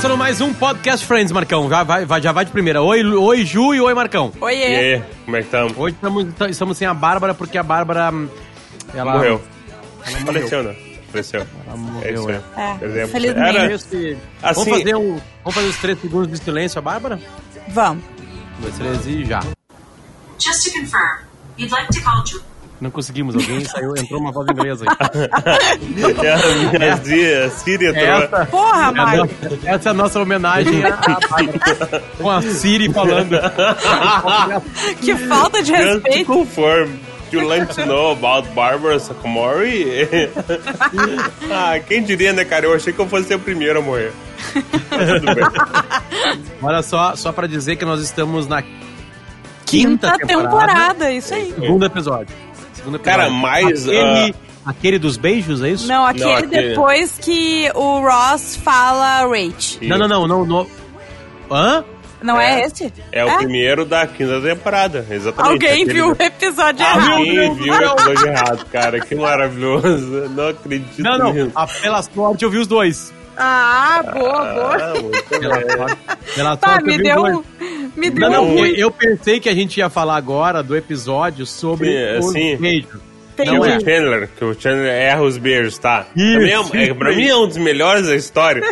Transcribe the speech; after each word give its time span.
começando 0.00 0.16
mais 0.16 0.40
um 0.40 0.54
Podcast 0.54 1.04
Friends, 1.06 1.32
Marcão. 1.32 1.68
Já 1.68 1.82
vai, 1.82 2.04
vai- 2.04 2.22
já 2.22 2.30
vai 2.32 2.44
de 2.44 2.52
primeira. 2.52 2.80
Oi, 2.82 3.02
oi 3.04 3.44
Ju 3.44 3.74
e 3.74 3.80
oi, 3.80 3.94
Marcão. 3.94 4.32
E 4.36 4.38
Oiê. 4.44 4.64
aí, 4.94 5.02
como 5.24 5.36
é 5.36 5.40
que 5.40 5.46
estamos? 5.46 5.76
Hoje 5.76 5.94
estamos, 5.96 6.26
estamos 6.50 6.78
sem 6.78 6.86
a 6.86 6.94
Bárbara, 6.94 7.34
porque 7.34 7.58
a 7.58 7.62
Bárbara... 7.62 8.10
hum, 8.12 8.28
Ela 8.94 9.12
Morreu. 9.14 9.42
Ela 10.06 10.20
morreu. 10.20 10.26
Faleceu, 10.26 10.62
né? 10.62 10.76
Faleceu. 11.10 11.40
Ela 11.66 11.74
É 11.74 11.76
morreu, 12.12 12.30
é. 12.30 12.40
É, 12.56 12.74
Perdemos. 12.78 13.10
felizmente. 13.10 13.58
Era- 13.58 13.74
Assim- 13.74 14.16
Vamos, 14.42 14.68
fazer 14.78 14.94
um, 14.96 15.20
vamos 15.42 15.54
fazer 15.54 15.66
os 15.68 15.76
três 15.78 16.00
segundos 16.00 16.30
de 16.30 16.38
silêncio, 16.44 16.78
a 16.78 16.82
Bárbara? 16.82 17.18
Vamos. 17.68 18.04
Um, 18.04 18.60
dois, 18.62 18.74
três 18.76 19.06
e 19.06 19.24
já. 19.24 19.40
Just 20.38 20.64
to 20.64 20.70
confirm, 20.78 21.24
you'd 21.58 21.72
like 21.74 21.92
to 21.92 22.00
call 22.02 22.24
Ju- 22.24 22.40
Não 22.80 22.90
conseguimos, 22.92 23.34
alguém 23.34 23.64
saiu, 23.64 23.92
entrou 23.96 24.20
uma 24.20 24.30
voz 24.30 24.46
inglesa 24.48 24.84
aí. 24.86 24.96
É 26.24 26.32
a 26.32 26.78
minha 26.78 26.96
Zi- 26.96 27.50
Siri 27.58 27.86
entrou. 27.86 28.04
Essa, 28.04 28.46
Porra, 28.46 28.88
é 28.88 28.92
Mário. 28.92 29.30
essa 29.64 29.88
é 29.88 29.90
a 29.90 29.94
nossa 29.94 30.20
homenagem. 30.20 30.82
Com 32.20 32.30
a 32.30 32.40
Siri 32.42 32.92
falando. 32.92 33.36
Que 35.00 35.16
falta 35.16 35.62
de 35.62 35.68
Just 35.68 35.82
to 35.82 35.92
respeito. 35.94 36.26
confirm, 36.32 36.90
you 37.32 37.46
like 37.48 37.74
to 37.74 37.84
know 37.86 38.12
about 38.12 38.48
Barbara 38.54 38.98
Sacomori? 39.00 39.86
ah, 41.50 41.78
quem 41.86 42.02
diria, 42.02 42.32
né, 42.32 42.44
cara? 42.44 42.66
Eu 42.66 42.74
achei 42.74 42.92
que 42.92 42.98
eu 43.00 43.08
fosse 43.08 43.26
ser 43.28 43.34
o 43.34 43.38
primeiro 43.40 43.80
a 43.80 43.82
morrer. 43.82 44.12
Mas 44.90 45.20
tudo 45.20 45.34
bem. 45.34 45.44
Olha 46.62 46.82
só, 46.82 47.16
só 47.16 47.32
pra 47.32 47.46
dizer 47.46 47.76
que 47.76 47.84
nós 47.84 48.00
estamos 48.00 48.46
na 48.46 48.62
Quinta 48.62 50.12
quinta, 50.12 50.26
temporada, 50.26 51.10
isso 51.12 51.34
aí. 51.34 51.52
Segundo 51.52 51.84
episódio. 51.84 52.34
Segundo 52.88 52.96
episódio. 52.96 53.18
Cara, 53.20 53.30
mais, 53.30 53.86
Aquele, 53.88 54.34
aquele 54.64 54.98
dos 54.98 55.16
beijos, 55.16 55.62
é 55.62 55.70
isso? 55.70 55.86
Não, 55.86 56.04
aquele 56.06 56.24
Não, 56.24 56.34
aquele- 56.36 56.68
depois 56.70 57.18
que 57.20 57.70
o 57.74 58.00
Ross 58.00 58.56
fala 58.56 59.20
Rach. 59.26 59.78
não, 59.82 59.98
não, 59.98 60.08
não. 60.08 60.26
não, 60.28 60.44
não. 60.46 60.66
Hã? 61.50 61.84
Não 62.20 62.40
é, 62.40 62.62
É. 62.62 62.66
esse? 62.66 62.92
É 63.12 63.24
o 63.24 63.36
primeiro 63.36 63.84
da 63.84 64.04
quinta 64.06 64.40
temporada, 64.40 65.06
exatamente. 65.08 65.52
Alguém 65.52 65.70
Aquele- 65.82 65.92
viu 65.92 66.08
o 66.08 66.16
episódio 66.22 66.82
errado. 66.84 67.12
Alguém 67.12 67.54
viu 67.54 67.72
o 67.72 67.76
episódio 67.76 68.26
errado, 68.26 68.66
cara. 68.72 69.00
Que 69.00 69.14
maravilhoso. 69.14 70.28
Não 70.30 70.48
acredito 70.48 71.00
Não, 71.00 71.16
não. 71.18 71.32
nisso. 71.32 71.52
A, 71.54 71.66
pela 71.66 72.02
sorte 72.02 72.44
eu 72.44 72.50
vi 72.50 72.58
os 72.58 72.66
dois. 72.66 73.14
Ah, 73.38 74.02
boa, 74.12 74.44
boa. 74.52 74.76
Ah, 74.82 74.94
muito 75.00 75.24
Pela 75.28 75.96
pela 76.34 76.56
Tá, 76.56 76.80
me 76.80 76.98
deu, 76.98 77.16
dois. 77.22 77.38
me 77.96 78.10
deu 78.10 78.28
Não, 78.30 78.44
não, 78.44 78.56
ruim. 78.56 78.72
eu 78.76 78.90
pensei 78.90 79.38
que 79.38 79.48
a 79.48 79.54
gente 79.54 79.78
ia 79.78 79.88
falar 79.88 80.16
agora 80.16 80.62
do 80.62 80.76
episódio 80.76 81.46
sobre 81.46 81.88
Sim, 81.88 82.18
os 82.18 82.32
sim. 82.32 82.56
beijos. 82.56 83.08
Não 83.46 83.60
o 83.60 83.64
é. 83.64 83.78
Chandler, 83.78 84.28
que 84.36 84.44
o 84.44 84.52
Chandler 84.60 84.90
erra 84.92 85.22
os 85.22 85.38
beijos, 85.38 85.78
tá? 85.78 86.06
Isso, 86.16 86.32
Também 86.40 86.50
é, 86.50 86.56
é, 86.82 86.84
isso 86.86 86.94
pra 86.96 87.14
mim 87.14 87.28
é 87.28 87.36
um 87.36 87.46
dos 87.46 87.56
melhores 87.56 88.08
da 88.08 88.16
história. 88.16 88.62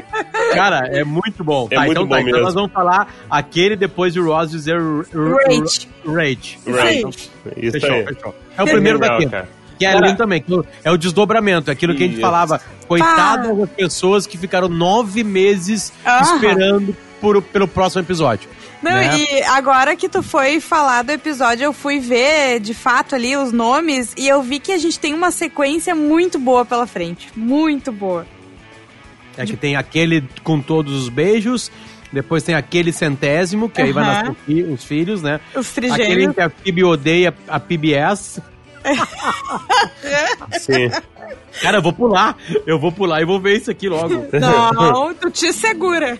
Cara, 0.55 0.89
é 0.91 1.05
muito 1.05 1.45
bom. 1.45 1.69
É 1.71 1.77
tá, 1.77 1.81
muito 1.83 1.93
então, 1.93 2.05
bom 2.05 2.15
tá, 2.17 2.21
então 2.21 2.33
mesmo. 2.33 2.45
nós 2.45 2.55
vamos 2.55 2.73
falar 2.73 3.15
aquele 3.31 3.77
depois 3.77 4.13
de 4.13 4.19
Ross 4.19 4.51
dizer 4.51 4.77
Rage. 4.77 5.89
Rage. 6.05 6.59
Isso 6.67 6.77
Tá, 6.77 6.93
então, 6.93 7.11
Isso 7.57 7.73
fechou, 7.81 7.91
aí. 7.95 8.07
fechou. 8.07 8.35
É 8.59 8.63
o 8.65 8.67
primeiro 8.67 8.99
Legal, 8.99 9.19
daqui. 9.21 9.31
cara. 9.31 9.49
Que 9.79 9.85
é 9.87 9.93
Cara- 9.93 10.07
lindo 10.07 10.19
também. 10.19 10.41
que 10.43 10.53
É 10.85 10.91
o 10.91 10.97
desdobramento. 10.97 11.71
É 11.71 11.73
aquilo 11.73 11.95
que 11.95 12.05
a 12.05 12.07
gente 12.09 12.21
falava. 12.21 12.61
Coitadas 12.89 13.57
das 13.57 13.71
pessoas 13.71 14.27
que 14.27 14.39
ficaram 14.39 14.69
nove 14.69 15.23
meses 15.25 15.93
Aham. 16.05 16.35
esperando 16.35 16.97
por, 17.21 17.43
pelo 17.43 17.67
próximo 17.69 18.03
episódio. 18.03 18.49
Não, 18.83 18.93
né? 18.93 19.19
e 19.19 19.43
agora 19.45 19.97
que 19.97 20.09
tu 20.09 20.23
foi 20.23 20.61
falar 20.61 21.03
do 21.03 21.11
episódio, 21.11 21.65
eu 21.65 21.73
fui 21.73 21.99
ver 21.99 22.61
de 22.61 22.75
fato 22.75 23.15
ali 23.15 23.37
os 23.37 23.51
nomes 23.51 24.13
e 24.17 24.29
eu 24.29 24.43
vi 24.43 24.61
que 24.61 24.71
a 24.71 24.79
gente 24.79 24.99
tem 25.01 25.15
uma 25.15 25.31
sequência 25.31 25.95
muito 25.95 26.39
boa 26.39 26.65
pela 26.65 26.87
frente. 26.87 27.29
Muito 27.35 27.91
boa. 27.91 28.27
É 29.37 29.45
que 29.45 29.57
tem 29.57 29.77
aquele 29.77 30.23
com 30.45 30.61
todos 30.61 30.93
os 30.95 31.09
beijos. 31.09 31.71
Depois 32.13 32.43
tem 32.43 32.55
aquele 32.55 32.93
centésimo, 32.93 33.69
que 33.69 33.83
aí 33.83 33.93
vai 33.93 34.05
nascer 34.05 34.37
os 34.71 34.85
filhos, 34.85 35.21
né? 35.23 35.41
Os 35.55 35.71
Aquele 35.77 35.93
trigêmeos. 35.93 36.35
que 36.35 36.41
a 36.41 36.49
Phoebe 36.51 36.85
odeia 36.85 37.35
a 37.49 37.59
PBS. 37.59 38.41
Sim. 40.59 40.91
Cara, 41.61 41.79
eu 41.79 41.83
vou 41.83 41.93
pular. 41.93 42.37
Eu 42.67 42.79
vou 42.79 42.93
pular 42.93 43.23
e 43.23 43.25
vou 43.25 43.41
ver 43.41 43.57
isso 43.57 43.71
aqui 43.71 43.89
logo. 43.89 44.27
Não, 44.39 45.15
tu 45.15 45.31
te 45.31 45.53
segura. 45.53 46.19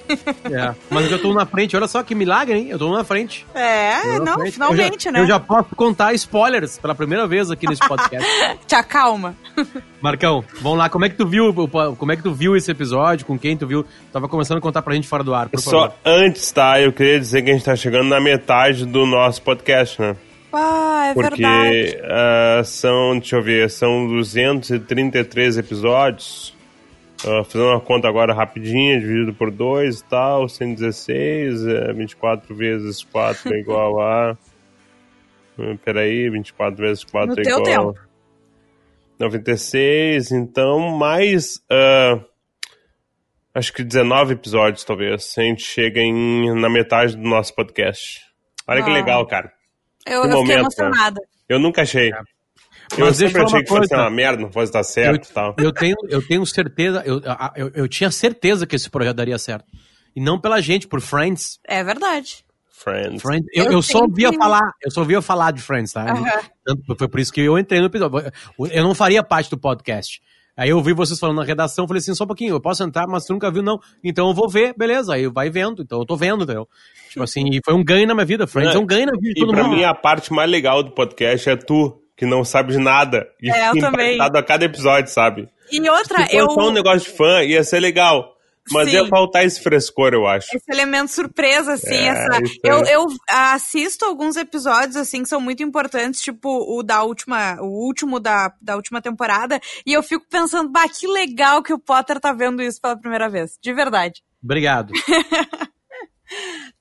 É. 0.51 0.75
Mas 0.91 1.11
eu 1.11 1.21
tô 1.21 1.33
na 1.33 1.45
frente. 1.45 1.77
Olha 1.77 1.87
só 1.87 2.03
que 2.03 2.15
milagre, 2.15 2.59
hein? 2.59 2.69
Eu 2.71 2.79
tô 2.79 2.91
na 2.91 3.05
frente. 3.05 3.47
É, 3.55 4.19
na 4.19 4.25
não, 4.25 4.39
frente. 4.39 4.53
finalmente, 4.53 5.07
eu 5.07 5.13
já, 5.13 5.19
né? 5.19 5.21
Eu 5.21 5.27
já 5.27 5.41
posso 5.41 5.75
contar 5.77 6.15
spoilers 6.15 6.79
pela 6.79 6.95
primeira 6.95 7.27
vez 7.27 7.51
aqui 7.51 7.69
nesse 7.69 7.87
podcast. 7.87 8.27
Te 8.67 8.75
acalma. 8.75 9.35
Marcão, 10.01 10.45
vamos 10.61 10.79
lá. 10.79 10.89
Como 10.89 11.05
é 11.05 11.09
que 11.09 11.17
tu 11.17 11.27
viu? 11.27 11.53
Como 11.99 12.13
é 12.13 12.17
que 12.17 12.23
tu 12.23 12.33
viu 12.33 12.57
esse 12.57 12.71
episódio? 12.71 13.27
Com 13.27 13.39
quem 13.39 13.57
tu 13.57 13.67
viu? 13.67 13.85
Tava 14.13 14.29
começando 14.29 14.59
a 14.59 14.61
contar 14.61 14.83
pra 14.83 14.95
gente 14.95 15.09
fora 15.09 15.23
do 15.23 15.35
ar, 15.35 15.49
por 15.49 15.61
favor. 15.61 15.89
Só 15.89 15.97
antes, 16.05 16.51
tá? 16.51 16.81
Eu 16.81 16.93
queria 16.93 17.21
dizer 17.21 17.43
que 17.43 17.51
a 17.51 17.53
gente 17.53 17.65
tá 17.65 17.77
chegando 17.77 18.09
na 18.09 18.21
metade 18.21 18.87
do 18.87 19.05
nosso 19.07 19.43
podcast, 19.43 20.01
né? 20.01 20.17
Ah, 20.53 21.09
é 21.11 21.15
Porque 21.15 21.43
verdade. 21.43 21.99
ah, 22.05 22.63
são, 22.65 23.19
deixa 23.19 23.37
eu 23.37 23.43
ver, 23.43 23.69
são 23.71 24.07
233 24.09 25.59
episódios. 25.59 26.55
Ah, 27.27 27.43
fazendo 27.45 27.71
uma 27.71 27.81
conta 27.81 28.09
agora 28.09 28.33
rapidinha, 28.35 28.99
dividido 29.01 29.35
por 29.35 29.51
2 29.51 30.01
e 30.01 30.05
tal, 30.05 30.49
116, 30.49 31.67
é, 31.67 31.93
24 31.93 32.55
vezes 32.55 33.03
4 33.05 33.55
é 33.55 33.59
igual 33.59 34.01
a... 34.01 34.37
Hum, 35.59 35.77
Peraí, 35.85 36.29
24 36.31 36.77
vezes 36.79 37.05
4 37.05 37.35
No 37.35 37.41
é 37.41 37.43
igual 37.43 37.63
tempo. 37.63 37.99
a 37.99 38.07
96, 39.19 40.31
então 40.33 40.79
mais... 40.97 41.61
ah, 41.71 42.21
acho 43.55 43.73
que 43.73 43.83
19 43.83 44.35
episódios, 44.35 44.85
talvez. 44.85 45.35
A 45.39 45.43
gente 45.43 45.63
chega 45.63 46.01
em, 46.01 46.55
na 46.61 46.69
metade 46.69 47.17
do 47.17 47.23
nosso 47.27 47.55
podcast. 47.55 48.21
Olha 48.69 48.83
que 48.83 48.91
Ah. 48.91 48.95
legal, 48.95 49.27
cara. 49.27 49.51
Eu, 50.07 50.23
que 50.23 50.29
eu 50.29 50.31
fiquei 50.31 50.35
momento, 50.35 50.49
né? 50.49 50.61
emocionada. 50.61 51.21
Eu 51.49 51.59
nunca 51.59 51.83
achei. 51.83 52.11
Eu 52.97 53.07
Mas 53.07 53.19
deixa 53.19 53.25
eu 53.25 53.29
sempre 53.29 53.43
achei 53.43 53.63
que 53.63 53.69
fosse 53.69 53.95
uma 53.95 54.11
merda, 54.11 54.43
não 54.43 54.53
fosse 54.53 54.73
dar 54.73 54.85
certo 54.85 55.29
e 55.29 55.33
tal. 55.33 55.55
Eu 55.59 55.73
tenho, 55.73 55.97
eu 56.09 56.27
tenho 56.27 56.47
certeza, 56.47 57.03
eu, 57.05 57.21
eu, 57.57 57.71
eu 57.75 57.89
tinha 57.89 58.11
certeza 58.11 58.67
que 58.67 58.77
esse 58.77 58.89
projeto 58.89 59.17
daria 59.17 59.39
certo. 59.39 59.65
E 60.15 60.21
não 60.21 60.41
pela 60.41 60.61
gente, 60.61 60.87
por 60.87 61.01
Friends. 61.01 61.59
É 61.67 61.83
verdade. 61.83 62.45
Friends. 62.71 63.23
Friends 63.23 63.47
eu, 63.53 63.65
Eu 63.65 63.73
eu 63.73 63.83
só 63.83 64.03
ouvia 64.03 64.33
falar, 64.33 64.71
eu 64.85 64.91
só 64.91 65.01
ouvia 65.01 65.21
falar 65.21 65.51
de 65.51 65.61
Friends, 65.61 65.93
tá? 65.93 66.05
Tanto- 66.65 66.97
Foi 66.97 67.09
por 67.09 67.19
isso 67.19 67.33
que 67.33 67.41
eu 67.41 67.59
entrei 67.59 67.81
no 67.81 67.87
episódio. 67.87 68.31
Eu 68.71 68.85
não 68.85 68.95
faria 68.95 69.23
parte 69.25 69.51
do 69.51 69.59
podcast. 69.59 70.21
Aí 70.57 70.71
eu 70.71 70.77
ouvi 70.79 70.93
vocês 70.95 71.19
falando 71.19 71.37
na 71.37 71.45
redação, 71.45 71.87
falei 71.87 71.99
assim, 72.01 72.15
só 72.15 72.25
um 72.25 72.27
pouquinho, 72.27 72.55
eu 72.55 72.61
posso 72.61 72.83
entrar, 72.83 73.07
mas 73.07 73.25
tu 73.27 73.33
nunca 73.35 73.51
viu, 73.51 73.63
não. 73.63 73.79
Então 74.03 74.29
eu 74.29 74.35
vou 74.35 74.49
ver, 74.49 74.75
beleza, 74.77 75.15
aí 75.15 75.27
vai 75.29 75.51
vendo, 75.51 75.83
então 75.83 75.99
eu 76.01 76.07
tô 76.07 76.17
vendo, 76.17 76.45
entendeu? 76.45 76.67
Tipo 77.11 77.25
assim, 77.25 77.45
e 77.53 77.61
foi 77.65 77.75
um 77.75 77.85
ganho 77.85 78.07
na 78.07 78.15
minha 78.15 78.25
vida, 78.27 78.47
Friends 78.47 78.75
é 78.75 78.79
um 78.79 78.87
ganho 78.87 79.07
na 79.07 79.13
vida 79.13 79.35
de 79.35 79.41
E 79.41 79.45
todo 79.45 79.53
pra 79.53 79.65
mundo. 79.65 79.77
mim, 79.77 79.85
a 79.85 79.95
parte 79.95 80.33
mais 80.33 80.51
legal 80.51 80.83
do 80.83 80.93
podcast 80.93 81.51
é 81.51 81.57
tu, 81.57 82.01
que 82.17 82.25
não 82.25 82.43
sabe 82.45 82.73
de 82.73 82.79
nada. 82.79 83.27
E 83.43 83.51
É, 83.51 83.69
eu 83.69 83.79
também. 83.79 84.19
a 84.21 84.43
cada 84.43 84.65
episódio, 84.65 85.11
sabe? 85.13 85.49
E 85.71 85.79
outra, 85.91 86.25
Se 86.27 86.37
eu. 86.37 86.49
só 86.51 86.69
um 86.69 86.73
negócio 86.73 87.11
de 87.11 87.17
fã, 87.17 87.43
ia 87.43 87.63
ser 87.63 87.81
legal. 87.81 88.36
Mas 88.71 88.89
Sim. 88.91 88.97
ia 88.97 89.07
faltar 89.09 89.45
esse 89.45 89.63
frescor, 89.63 90.13
eu 90.13 90.27
acho. 90.27 90.49
Esse 90.57 90.71
elemento 90.71 91.11
surpresa, 91.11 91.75
assim, 91.75 91.95
É, 91.95 92.07
essa. 92.09 92.41
Eu, 92.65 92.85
eu 92.85 93.07
assisto 93.29 94.05
alguns 94.05 94.37
episódios, 94.37 94.97
assim, 94.97 95.23
que 95.23 95.29
são 95.29 95.41
muito 95.41 95.63
importantes, 95.63 96.21
tipo 96.21 96.49
o 96.49 96.83
da 96.83 97.03
última, 97.03 97.57
o 97.61 97.87
último 97.87 98.19
da, 98.19 98.53
da 98.61 98.77
última 98.77 99.01
temporada, 99.01 99.61
e 99.87 99.93
eu 99.93 100.03
fico 100.03 100.27
pensando, 100.29 100.71
bah, 100.71 100.89
que 100.89 101.07
legal 101.07 101.63
que 101.63 101.73
o 101.73 101.79
Potter 101.79 102.19
tá 102.21 102.33
vendo 102.33 102.63
isso 102.63 102.81
pela 102.81 102.99
primeira 102.99 103.29
vez. 103.29 103.53
De 103.63 103.73
verdade. 103.73 104.23
Obrigado. 104.43 104.93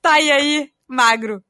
Tá, 0.02 0.20
e 0.20 0.30
aí, 0.30 0.70
magro? 0.88 1.42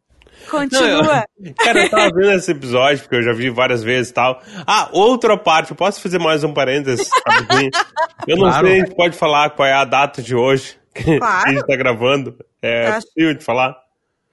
Continua. 0.51 1.25
Cara, 1.59 1.85
eu 1.85 1.91
tava 1.91 2.11
vendo 2.15 2.33
esse 2.33 2.51
episódio, 2.53 3.01
porque 3.03 3.17
eu 3.17 3.23
já 3.23 3.33
vi 3.33 3.51
várias 3.51 3.83
vezes 3.83 4.11
e 4.11 4.15
tal. 4.15 4.41
Ah, 4.67 4.89
outra 4.93 5.37
parte, 5.37 5.71
eu 5.71 5.77
posso 5.77 6.01
fazer 6.01 6.19
mais 6.19 6.45
um 6.45 6.53
parênteses? 6.55 7.09
eu 8.27 8.37
não 8.37 8.49
Claro. 8.49 8.67
sei, 8.67 8.81
a 8.81 8.85
gente 8.85 8.95
pode 8.95 9.17
falar 9.17 9.51
qual 9.51 9.67
é 9.67 9.73
a 9.73 9.85
data 9.85 10.23
de 10.23 10.35
hoje 10.35 10.77
que 10.95 11.19
Claro. 11.19 11.49
a 11.49 11.53
gente 11.53 11.67
tá 11.67 11.77
gravando. 11.77 12.37
É 12.63 12.93
possível 12.93 13.35
de 13.35 13.45
falar? 13.45 13.77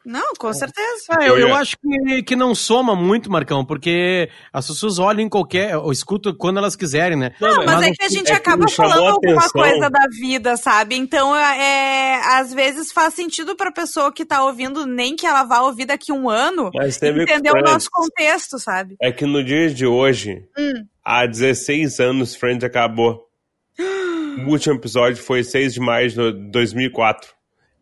Não, 0.05 0.33
com 0.37 0.51
certeza. 0.53 1.03
Ah, 1.09 1.25
eu, 1.25 1.37
Eu 1.37 1.47
eu 1.49 1.55
acho 1.55 1.77
que, 1.77 2.23
que 2.23 2.35
não 2.35 2.53
soma 2.53 2.95
muito, 2.95 3.31
Marcão, 3.31 3.63
porque 3.65 4.29
as 4.51 4.67
pessoas 4.67 4.99
olham 4.99 5.21
em 5.21 5.29
qualquer, 5.29 5.77
ou 5.77 5.91
escutam 5.91 6.33
quando 6.35 6.57
elas 6.57 6.75
quiserem, 6.75 7.17
né? 7.17 7.33
Não, 7.39 7.57
mas, 7.65 7.65
Mas 7.65 7.81
é 7.87 7.91
que 7.91 8.03
a 8.03 8.09
gente 8.09 8.31
é 8.31 8.35
acaba 8.35 8.67
falando 8.69 9.07
alguma 9.07 9.49
coisa 9.49 9.89
da 9.89 10.07
vida, 10.09 10.57
sabe? 10.57 10.95
Então, 10.95 11.35
é, 11.35 12.21
às 12.37 12.53
vezes 12.53 12.91
faz 12.91 13.13
sentido 13.13 13.55
pra 13.55 13.71
pessoa 13.71 14.11
que 14.11 14.25
tá 14.25 14.43
ouvindo, 14.43 14.85
nem 14.85 15.15
que 15.15 15.25
ela 15.25 15.43
vá 15.43 15.61
ouvir 15.61 15.85
daqui 15.85 16.11
um 16.11 16.29
ano, 16.29 16.69
entender 16.73 17.51
o 17.51 17.61
nosso 17.61 17.89
contexto, 17.91 18.59
sabe? 18.59 18.95
É 19.01 19.11
que 19.11 19.25
no 19.25 19.43
dia 19.43 19.69
de 19.73 19.85
hoje, 19.85 20.43
Hum. 20.57 20.85
há 21.03 21.25
16 21.25 21.99
anos, 21.99 22.35
Friends 22.35 22.63
acabou. 22.63 23.27
O 24.45 24.49
último 24.51 24.75
episódio 24.75 25.21
foi 25.23 25.43
6 25.43 25.73
de 25.75 25.79
maio 25.79 26.09
de 26.09 26.31
2004. 26.51 27.29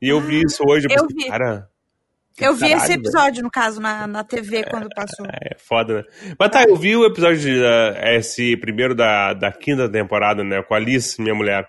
E 0.01 0.09
eu 0.09 0.19
vi 0.19 0.41
isso 0.45 0.63
hoje. 0.67 0.85
eu 0.89 1.07
pensei, 1.07 1.25
vi. 1.25 1.29
Cara, 1.29 1.67
Eu 2.39 2.53
vi 2.53 2.61
Caralho, 2.61 2.77
esse 2.77 2.87
velho. 2.89 3.01
episódio, 3.01 3.43
no 3.43 3.51
caso, 3.51 3.79
na, 3.81 4.07
na 4.07 4.23
TV, 4.23 4.63
quando 4.63 4.87
passou. 4.95 5.25
é 5.29 5.55
foda, 5.57 5.97
né? 5.97 6.03
Mas 6.39 6.49
tá, 6.49 6.63
eu 6.63 6.75
vi 6.75 6.95
o 6.95 7.05
episódio, 7.05 7.39
de, 7.39 7.61
eh, 7.63 8.17
esse 8.17 8.55
primeiro 8.57 8.95
da, 8.95 9.33
da 9.33 9.51
quinta 9.51 9.89
temporada, 9.89 10.43
né? 10.43 10.61
Com 10.63 10.73
a 10.73 10.77
Alice, 10.77 11.21
minha 11.21 11.35
mulher. 11.35 11.67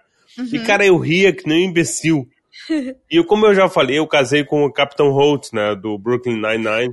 E, 0.50 0.58
Uhum. 0.58 0.64
cara, 0.64 0.84
eu 0.86 0.96
ria 0.98 1.32
que 1.32 1.46
nem 1.46 1.66
um 1.66 1.70
imbecil. 1.70 2.26
E 3.10 3.22
como 3.24 3.46
eu 3.46 3.54
já 3.54 3.68
falei, 3.68 3.98
eu 3.98 4.06
casei 4.06 4.44
com 4.44 4.64
o 4.64 4.72
Capitão 4.72 5.10
Holt, 5.10 5.52
né, 5.52 5.74
do 5.74 5.98
Brooklyn 5.98 6.36
Nine-Nine. 6.36 6.92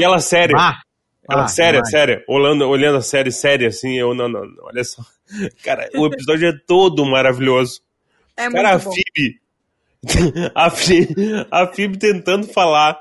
e 0.00 0.04
ela 0.04 0.18
séria. 0.20 0.54
Ah, 0.58 0.78
Ela 1.28 1.44
ah, 1.44 1.48
séria, 1.48 1.84
séria. 1.84 2.24
Olhando, 2.28 2.66
olhando 2.68 2.98
a 2.98 3.02
série 3.02 3.30
séria, 3.32 3.68
assim, 3.68 3.98
eu 3.98 4.14
não, 4.14 4.28
não, 4.28 4.42
não, 4.44 4.64
olha 4.64 4.84
só. 4.84 5.02
Cara, 5.64 5.88
o 5.94 6.06
episódio 6.06 6.48
é 6.48 6.52
todo 6.66 7.04
maravilhoso. 7.06 7.80
É 8.36 8.50
Cara, 8.50 8.70
a 8.70 8.72
muito 8.74 8.84
bom. 8.84 8.92
Phoebe. 8.92 9.40
A 10.54 10.70
Phoebe, 10.70 11.14
a 11.50 11.66
Phoebe 11.66 11.98
tentando 11.98 12.46
falar 12.46 12.98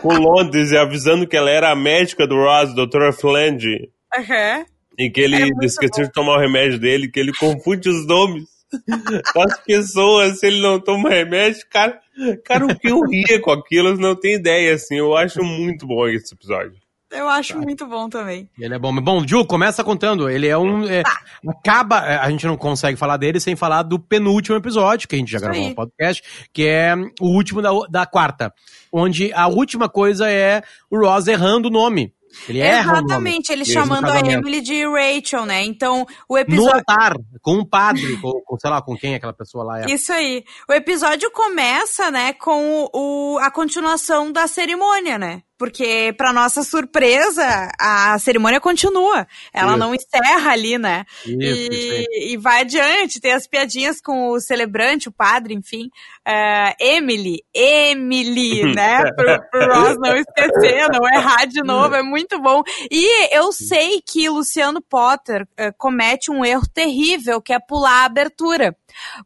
com 0.00 0.14
Londres 0.14 0.70
e 0.70 0.76
avisando 0.76 1.26
que 1.26 1.36
ela 1.36 1.50
era 1.50 1.70
a 1.70 1.76
médica 1.76 2.26
do 2.26 2.36
Ross, 2.36 2.74
doutora 2.74 3.12
Flange, 3.12 3.90
Aham. 4.16 4.64
e 4.98 5.10
que 5.10 5.20
ele 5.20 5.36
É 5.42 5.48
esqueceu 5.64 6.04
de 6.04 6.12
tomar 6.12 6.36
o 6.36 6.40
remédio 6.40 6.78
dele, 6.78 7.08
que 7.10 7.18
ele 7.18 7.32
confunde 7.34 7.88
os 7.88 8.06
nomes 8.06 8.44
das 9.34 9.60
pessoas 9.64 10.38
se 10.38 10.46
ele 10.46 10.60
não 10.60 10.78
toma 10.80 11.10
remédio. 11.10 11.60
Cara, 11.70 11.98
cara, 12.44 12.66
o 12.66 12.78
que 12.78 12.88
eu 12.88 13.00
ria 13.02 13.40
com 13.40 13.50
aquilo, 13.50 13.88
eu 13.88 13.96
não 13.96 14.14
tenho 14.14 14.38
ideia, 14.38 14.74
assim. 14.74 14.96
Eu 14.98 15.16
acho 15.16 15.42
muito 15.42 15.86
bom 15.86 16.06
esse 16.08 16.32
episódio. 16.34 16.76
Eu 17.16 17.28
acho 17.28 17.58
muito 17.58 17.86
bom 17.86 18.08
também. 18.08 18.48
Ele 18.58 18.74
é 18.74 18.78
bom. 18.78 18.94
Bom, 19.00 19.26
Ju, 19.26 19.44
começa 19.46 19.82
contando. 19.84 20.28
Ele 20.28 20.46
é 20.46 20.56
um. 20.56 20.84
é, 20.88 21.02
acaba. 21.48 22.06
é, 22.06 22.16
A 22.16 22.30
gente 22.30 22.46
não 22.46 22.56
consegue 22.56 22.96
falar 22.98 23.16
dele 23.16 23.40
sem 23.40 23.56
falar 23.56 23.82
do 23.82 23.98
penúltimo 23.98 24.56
episódio, 24.56 25.08
que 25.08 25.14
a 25.14 25.18
gente 25.18 25.30
já 25.30 25.36
Isso 25.38 25.44
gravou 25.44 25.62
aí. 25.62 25.68
no 25.70 25.74
podcast, 25.74 26.22
que 26.52 26.66
é 26.66 26.94
o 27.20 27.26
último 27.28 27.62
da, 27.62 27.70
da 27.88 28.06
quarta. 28.06 28.52
Onde 28.92 29.32
a 29.32 29.46
última 29.48 29.88
coisa 29.88 30.30
é 30.30 30.62
o 30.90 30.98
Ross 30.98 31.26
errando 31.26 31.68
o 31.68 31.70
nome. 31.70 32.12
Ele 32.48 32.58
erra 32.58 32.92
o 32.92 32.94
nome. 32.96 33.06
Exatamente, 33.06 33.50
ele 33.50 33.64
chamando 33.64 34.10
a. 34.10 34.18
Emily 34.20 34.60
de 34.60 34.84
Rachel, 34.84 35.46
né? 35.46 35.64
Então, 35.64 36.04
o 36.28 36.34
No 36.34 36.38
episódio. 36.38 36.74
altar, 36.86 37.14
com 37.40 37.54
um 37.54 37.64
padre, 37.64 38.16
com, 38.20 38.30
com, 38.44 38.58
sei 38.58 38.70
lá, 38.70 38.82
com 38.82 38.94
quem 38.96 39.14
aquela 39.14 39.32
pessoa 39.32 39.64
lá 39.64 39.80
é. 39.82 39.86
Isso 39.90 40.12
aí. 40.12 40.44
O 40.68 40.72
episódio 40.74 41.30
começa, 41.30 42.10
né, 42.10 42.34
com 42.34 42.90
o, 42.92 43.38
a 43.40 43.50
continuação 43.50 44.30
da 44.30 44.46
cerimônia, 44.46 45.18
né? 45.18 45.42
Porque, 45.58 46.14
pra 46.18 46.32
nossa 46.32 46.62
surpresa, 46.62 47.70
a 47.80 48.18
cerimônia 48.18 48.60
continua. 48.60 49.26
Ela 49.52 49.70
Isso. 49.70 49.78
não 49.78 49.94
encerra 49.94 50.52
ali, 50.52 50.76
né? 50.76 51.04
Isso, 51.24 51.72
e, 51.72 52.32
e 52.32 52.36
vai 52.36 52.60
adiante, 52.60 53.20
tem 53.20 53.32
as 53.32 53.46
piadinhas 53.46 54.00
com 54.00 54.28
o 54.30 54.40
celebrante, 54.40 55.08
o 55.08 55.12
padre, 55.12 55.54
enfim. 55.54 55.88
É, 56.26 56.74
Emily, 56.78 57.42
Emily, 57.54 58.74
né? 58.74 59.02
Pro, 59.12 59.50
pro 59.50 59.74
Ross 59.74 59.96
não 59.98 60.14
esquecer, 60.16 60.88
não 60.92 61.08
errar 61.08 61.46
de 61.46 61.62
novo, 61.62 61.94
é 61.94 62.02
muito 62.02 62.38
bom. 62.40 62.62
E 62.90 63.34
eu 63.34 63.50
sei 63.52 64.02
que 64.02 64.28
Luciano 64.28 64.82
Potter 64.82 65.46
é, 65.56 65.72
comete 65.72 66.30
um 66.30 66.44
erro 66.44 66.66
terrível, 66.72 67.40
que 67.40 67.52
é 67.52 67.58
pular 67.58 68.02
a 68.02 68.04
abertura. 68.04 68.76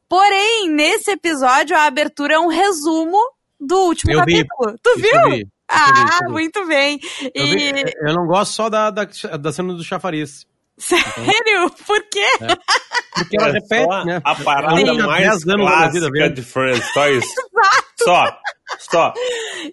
Porém, 0.08 0.68
nesse 0.68 1.10
episódio, 1.10 1.76
a 1.76 1.86
abertura 1.86 2.34
é 2.34 2.38
um 2.38 2.48
resumo 2.48 3.18
do 3.58 3.76
último 3.80 4.12
Eu 4.12 4.24
vi. 4.24 4.44
capítulo. 4.44 4.78
Tu 4.82 4.90
Isso 4.90 5.00
viu? 5.00 5.48
Isso 5.70 5.88
eu 5.88 5.94
vi, 5.94 6.00
Ah, 6.00 6.18
eu 6.22 6.26
vi. 6.28 6.32
muito 6.32 6.66
bem. 6.66 6.98
Eu, 7.34 7.44
E... 7.46 7.72
vi- 7.72 7.92
eu 8.06 8.14
não 8.14 8.26
gosto 8.26 8.52
só 8.52 8.68
da, 8.68 8.90
da, 8.90 9.04
da 9.38 9.52
cena 9.52 9.72
do 9.74 9.84
chafariz. 9.84 10.46
Sério? 10.78 11.70
Por 11.86 12.02
quê? 12.10 12.26
Porque 13.14 13.36
ela 13.38 13.48
É 13.50 13.52
repete, 13.52 14.06
né? 14.06 14.20
a 14.24 14.34
parada 14.34 14.76
Sim. 14.76 14.96
mais 15.02 15.22
10 15.44 15.46
anos 15.46 15.46
da 15.46 15.88
vida 15.88 16.00
clássica 16.00 16.10
vendo. 16.12 16.34
de 16.34 16.42
Friends, 16.42 16.92
só 16.94 17.08
isso. 17.08 17.34
Só, 18.02 18.24
só. 18.90 19.12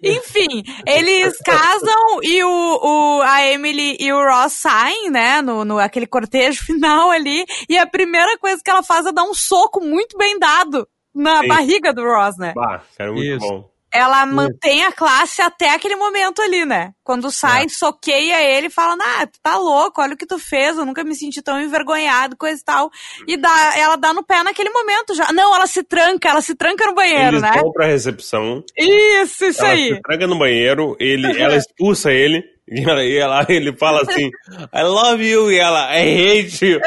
Enfim, 0.02 0.62
eles 0.86 1.38
casam 1.38 2.20
e 2.22 2.44
o, 2.44 2.48
o, 2.82 3.22
a 3.22 3.42
Emily 3.46 3.96
e 3.98 4.12
o 4.12 4.22
Ross 4.22 4.52
saem, 4.52 5.10
né, 5.10 5.40
no, 5.40 5.64
no 5.64 5.78
aquele 5.78 6.06
cortejo 6.06 6.62
final 6.66 7.10
ali, 7.10 7.44
e 7.70 7.78
a 7.78 7.86
primeira 7.86 8.36
coisa 8.38 8.60
que 8.62 8.70
ela 8.70 8.82
faz 8.82 9.06
é 9.06 9.12
dar 9.12 9.24
um 9.24 9.32
soco 9.34 9.80
muito 9.80 10.16
bem 10.18 10.38
dado 10.38 10.86
na 11.14 11.40
Sim. 11.40 11.48
barriga 11.48 11.92
do 11.94 12.02
Ross, 12.04 12.36
né? 12.38 12.52
Bah, 12.54 12.82
cara, 12.98 13.12
muito 13.12 13.24
Isso. 13.36 13.48
bom. 13.48 13.70
Ela 13.98 14.24
mantém 14.26 14.84
a 14.84 14.92
classe 14.92 15.42
até 15.42 15.70
aquele 15.70 15.96
momento 15.96 16.40
ali, 16.40 16.64
né? 16.64 16.92
Quando 17.08 17.30
sai, 17.30 17.64
É. 17.64 17.68
soqueia 17.70 18.42
ele 18.42 18.66
e 18.66 18.70
fala, 18.70 18.94
ah, 19.00 19.26
tu 19.26 19.38
tá 19.42 19.56
louco, 19.56 20.02
olha 20.02 20.12
o 20.12 20.16
que 20.16 20.26
tu 20.26 20.38
fez, 20.38 20.76
eu 20.76 20.84
nunca 20.84 21.02
me 21.02 21.14
senti 21.14 21.40
tão 21.40 21.58
envergonhado, 21.58 22.36
coisa 22.36 22.60
e 22.60 22.64
tal. 22.64 22.90
E 23.26 23.34
dá, 23.38 23.72
ela 23.78 23.96
dá 23.96 24.12
no 24.12 24.22
pé 24.22 24.42
naquele 24.42 24.68
momento 24.68 25.14
já. 25.14 25.32
Não, 25.32 25.54
ela 25.54 25.66
se 25.66 25.82
tranca, 25.82 26.28
ela 26.28 26.42
se 26.42 26.54
tranca 26.54 26.84
no 26.86 26.94
banheiro, 26.94 27.28
Eles 27.38 27.40
né? 27.40 27.52
vão 27.62 27.72
pra 27.72 27.86
recepção, 27.86 28.62
Isso, 28.76 29.46
isso 29.46 29.64
ela 29.64 29.72
aí. 29.72 29.94
se 29.94 30.02
tranca 30.02 30.26
no 30.26 30.36
banheiro, 30.38 30.94
ele, 31.00 31.40
ela 31.40 31.56
expulsa 31.56 32.12
ele, 32.12 32.44
e, 32.70 32.82
ela, 32.86 33.02
e 33.02 33.16
ela- 33.16 33.46
ele 33.48 33.74
fala 33.74 34.02
assim, 34.02 34.26
I 34.74 34.82
love 34.82 35.26
you, 35.26 35.50
e 35.50 35.56
ela, 35.58 35.88
I 35.98 36.02
hate 36.44 36.66
you. 36.66 36.78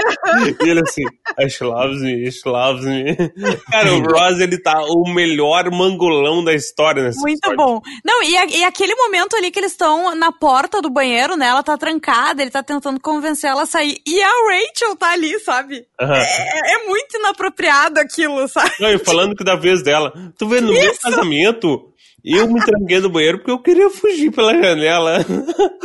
E 0.63 0.69
ele 0.69 0.81
assim, 0.81 1.01
she 1.49 1.63
loves 1.63 1.99
me, 2.03 2.31
she 2.31 2.47
loves 2.47 2.85
me. 2.85 3.15
Cara, 3.71 3.91
o 3.95 4.01
Ross, 4.03 4.39
ele 4.39 4.61
tá 4.61 4.79
o 4.83 5.11
melhor 5.11 5.71
mangolão 5.71 6.43
da 6.43 6.53
história 6.53 7.01
nesse 7.03 7.19
Muito 7.19 7.39
episódio. 7.47 7.57
bom. 7.57 7.81
Não, 8.05 8.21
e, 8.21 8.37
a- 8.37 8.45
e 8.45 8.63
aquele 8.63 8.93
momento 8.93 9.35
ali 9.35 9.49
que 9.49 9.57
eles 9.59 9.71
estão 9.71 10.10
na 10.15 10.31
porta 10.31 10.81
do 10.81 10.89
banheiro, 10.89 11.35
né? 11.35 11.47
Ela 11.47 11.63
tá 11.63 11.77
trancada, 11.77 12.41
ele 12.41 12.51
tá 12.51 12.63
tentando 12.63 12.99
convencer 12.99 13.49
ela 13.49 13.63
a 13.63 13.65
sair. 13.65 14.01
E 14.05 14.21
a 14.21 14.29
Rachel 14.29 14.95
tá 14.95 15.11
ali, 15.11 15.39
sabe? 15.39 15.85
Aham. 15.99 16.15
É, 16.15 16.73
é 16.73 16.87
muito 16.87 17.17
inapropriado 17.17 17.99
aquilo, 17.99 18.47
sabe? 18.47 18.71
Não, 18.79 18.89
e 18.89 18.97
falando 18.97 19.35
que 19.35 19.43
da 19.43 19.55
vez 19.55 19.83
dela. 19.83 20.13
Tu 20.37 20.47
vê, 20.47 20.61
no 20.61 20.71
meu 20.71 20.91
Isso. 20.91 21.01
casamento, 21.01 21.90
eu 22.23 22.47
me 22.51 22.63
tranquei 22.63 22.99
no 22.99 23.09
banheiro 23.09 23.37
porque 23.39 23.51
eu 23.51 23.59
queria 23.59 23.89
fugir 23.89 24.31
pela 24.31 24.53
janela. 24.53 25.25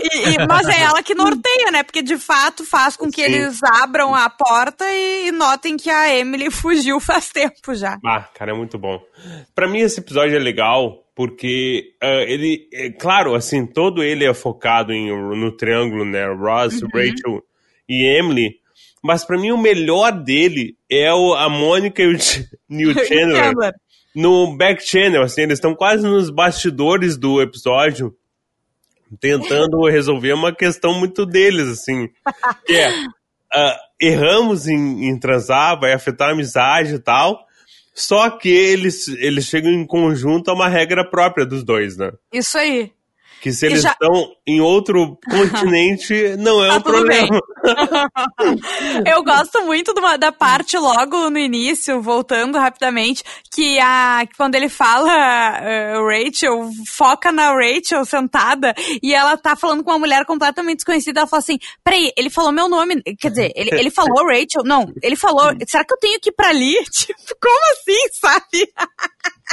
E- 0.03 0.31
e- 0.35 0.47
mas 0.49 0.69
é 0.69 0.83
ela 0.83 1.03
que 1.03 1.15
norteia, 1.15 1.71
né? 1.73 1.83
Porque 1.83 2.03
de 2.03 2.17
fato 2.19 2.65
faz 2.65 2.97
com 2.97 3.11
que 3.11 3.25
Sim. 3.25 3.33
eles 3.33 3.61
abram 3.63 4.15
a 4.15 4.29
porta 4.29 4.85
e, 4.91 5.29
e 5.29 5.33
notem 5.33 5.77
que 5.77 5.89
a 5.91 6.15
Emily 6.15 6.51
fugiu 6.53 7.01
faz 7.01 7.31
tempo 7.31 7.75
já. 7.75 7.99
Ah, 8.05 8.21
cara, 8.35 8.53
é 8.53 8.55
muito 8.55 8.79
bom. 8.79 9.01
Pra 9.55 9.67
mim 9.69 9.79
esse 9.81 10.01
episódio 10.01 10.37
é 10.37 10.39
legal 10.39 11.03
porque 11.15 11.95
ah, 12.03 12.23
ele, 12.27 12.69
é, 12.73 12.91
claro, 12.91 13.35
assim, 13.35 13.65
todo 13.67 14.03
ele 14.03 14.25
é 14.25 14.35
focado 14.35 14.93
em, 14.93 15.09
no 15.11 15.51
triângulo, 15.57 16.05
né? 16.05 16.27
Ross, 16.35 16.83
Uhum. 16.83 16.89
Rachel 16.93 17.43
e 17.89 18.05
Emily. 18.19 18.57
Mas 19.03 19.25
pra 19.25 19.39
mim 19.39 19.53
o 19.53 19.59
melhor 19.59 20.11
dele 20.11 20.77
é 20.91 21.13
o, 21.15 21.33
a 21.35 21.49
Mônica 21.49 22.03
e 22.03 22.07
o, 22.09 22.13
e 22.69 22.87
o 22.87 22.93
Chandler. 23.07 23.73
No 24.17 24.57
back 24.57 24.83
channel, 24.83 25.23
assim, 25.23 25.43
eles 25.43 25.59
estão 25.59 25.75
quase 25.75 26.03
nos 26.03 26.31
bastidores 26.31 27.19
do 27.19 27.43
episódio, 27.43 28.17
tentando 29.21 29.85
resolver 29.87 30.33
uma 30.33 30.55
questão 30.55 30.99
muito 30.99 31.27
deles, 31.27 31.69
assim, 31.69 32.09
que 32.65 32.73
é, 32.73 32.91
ah, 33.53 33.79
erramos 34.01 34.67
em, 34.67 35.07
em 35.07 35.19
transar, 35.21 35.79
vai 35.79 35.93
afetar 35.93 36.31
a 36.31 36.33
amizade 36.33 36.95
e 36.95 36.99
tal, 36.99 37.45
só 37.95 38.31
que 38.31 38.49
eles, 38.49 39.07
eles 39.09 39.45
chegam 39.45 39.71
em 39.71 39.87
conjunto 39.87 40.51
a 40.51 40.55
uma 40.55 40.69
regra 40.69 41.05
própria 41.05 41.45
dos 41.45 41.63
dois, 41.63 41.99
né? 41.99 42.11
Isso 42.33 42.57
aí. 42.57 42.91
Que 43.41 43.53
se 43.53 43.67
eles 43.67 43.83
já- 43.83 43.91
estão 43.93 44.33
em 44.47 44.61
outro 44.61 45.19
continente, 45.31 46.37
não 46.39 46.65
é 46.65 46.69
Tá 46.69 46.77
um 46.77 46.81
problema. 46.83 47.41
Eu 49.07 49.23
gosto 49.23 49.65
muito 49.65 49.93
uma- 49.99 50.17
da 50.17 50.33
parte 50.33 50.77
logo 50.77 51.31
no 51.31 51.39
início, 51.39 52.01
voltando 52.03 52.59
rapidamente, 52.59 53.23
que 53.53 53.79
a 53.79 54.27
quando 54.37 54.55
ele 54.55 54.69
fala 54.69 55.11
eh, 55.63 55.95
Rachel, 56.25 56.71
foca 56.97 57.31
na 57.31 57.53
Rachel 57.53 58.05
sentada 58.05 58.75
e 59.03 59.15
ela 59.15 59.37
tá 59.37 59.55
falando 59.55 59.85
com 59.85 59.91
uma 59.91 59.99
mulher 59.99 60.25
completamente 60.25 60.77
desconhecida. 60.79 61.21
Ela 61.21 61.27
fala 61.29 61.41
assim: 61.41 61.59
peraí, 61.85 62.11
ele 62.17 62.31
falou 62.31 62.51
meu 62.53 62.69
nome. 62.69 63.03
Quer 63.21 63.31
dizer, 63.31 63.53
ele, 63.55 63.71
ele 63.79 63.91
falou 63.91 64.27
Rachel? 64.27 64.63
Não, 64.65 64.93
ele 65.03 65.17
falou. 65.17 65.53
Será 65.67 65.85
que 65.85 65.93
eu 65.95 65.99
tenho 65.99 66.19
que 66.21 66.31
ir 66.31 66.33
pra 66.33 66.49
ali? 66.49 66.75
Tipo, 66.91 67.21
como 67.41 67.73
assim, 67.73 68.09
sabe? 68.21 68.73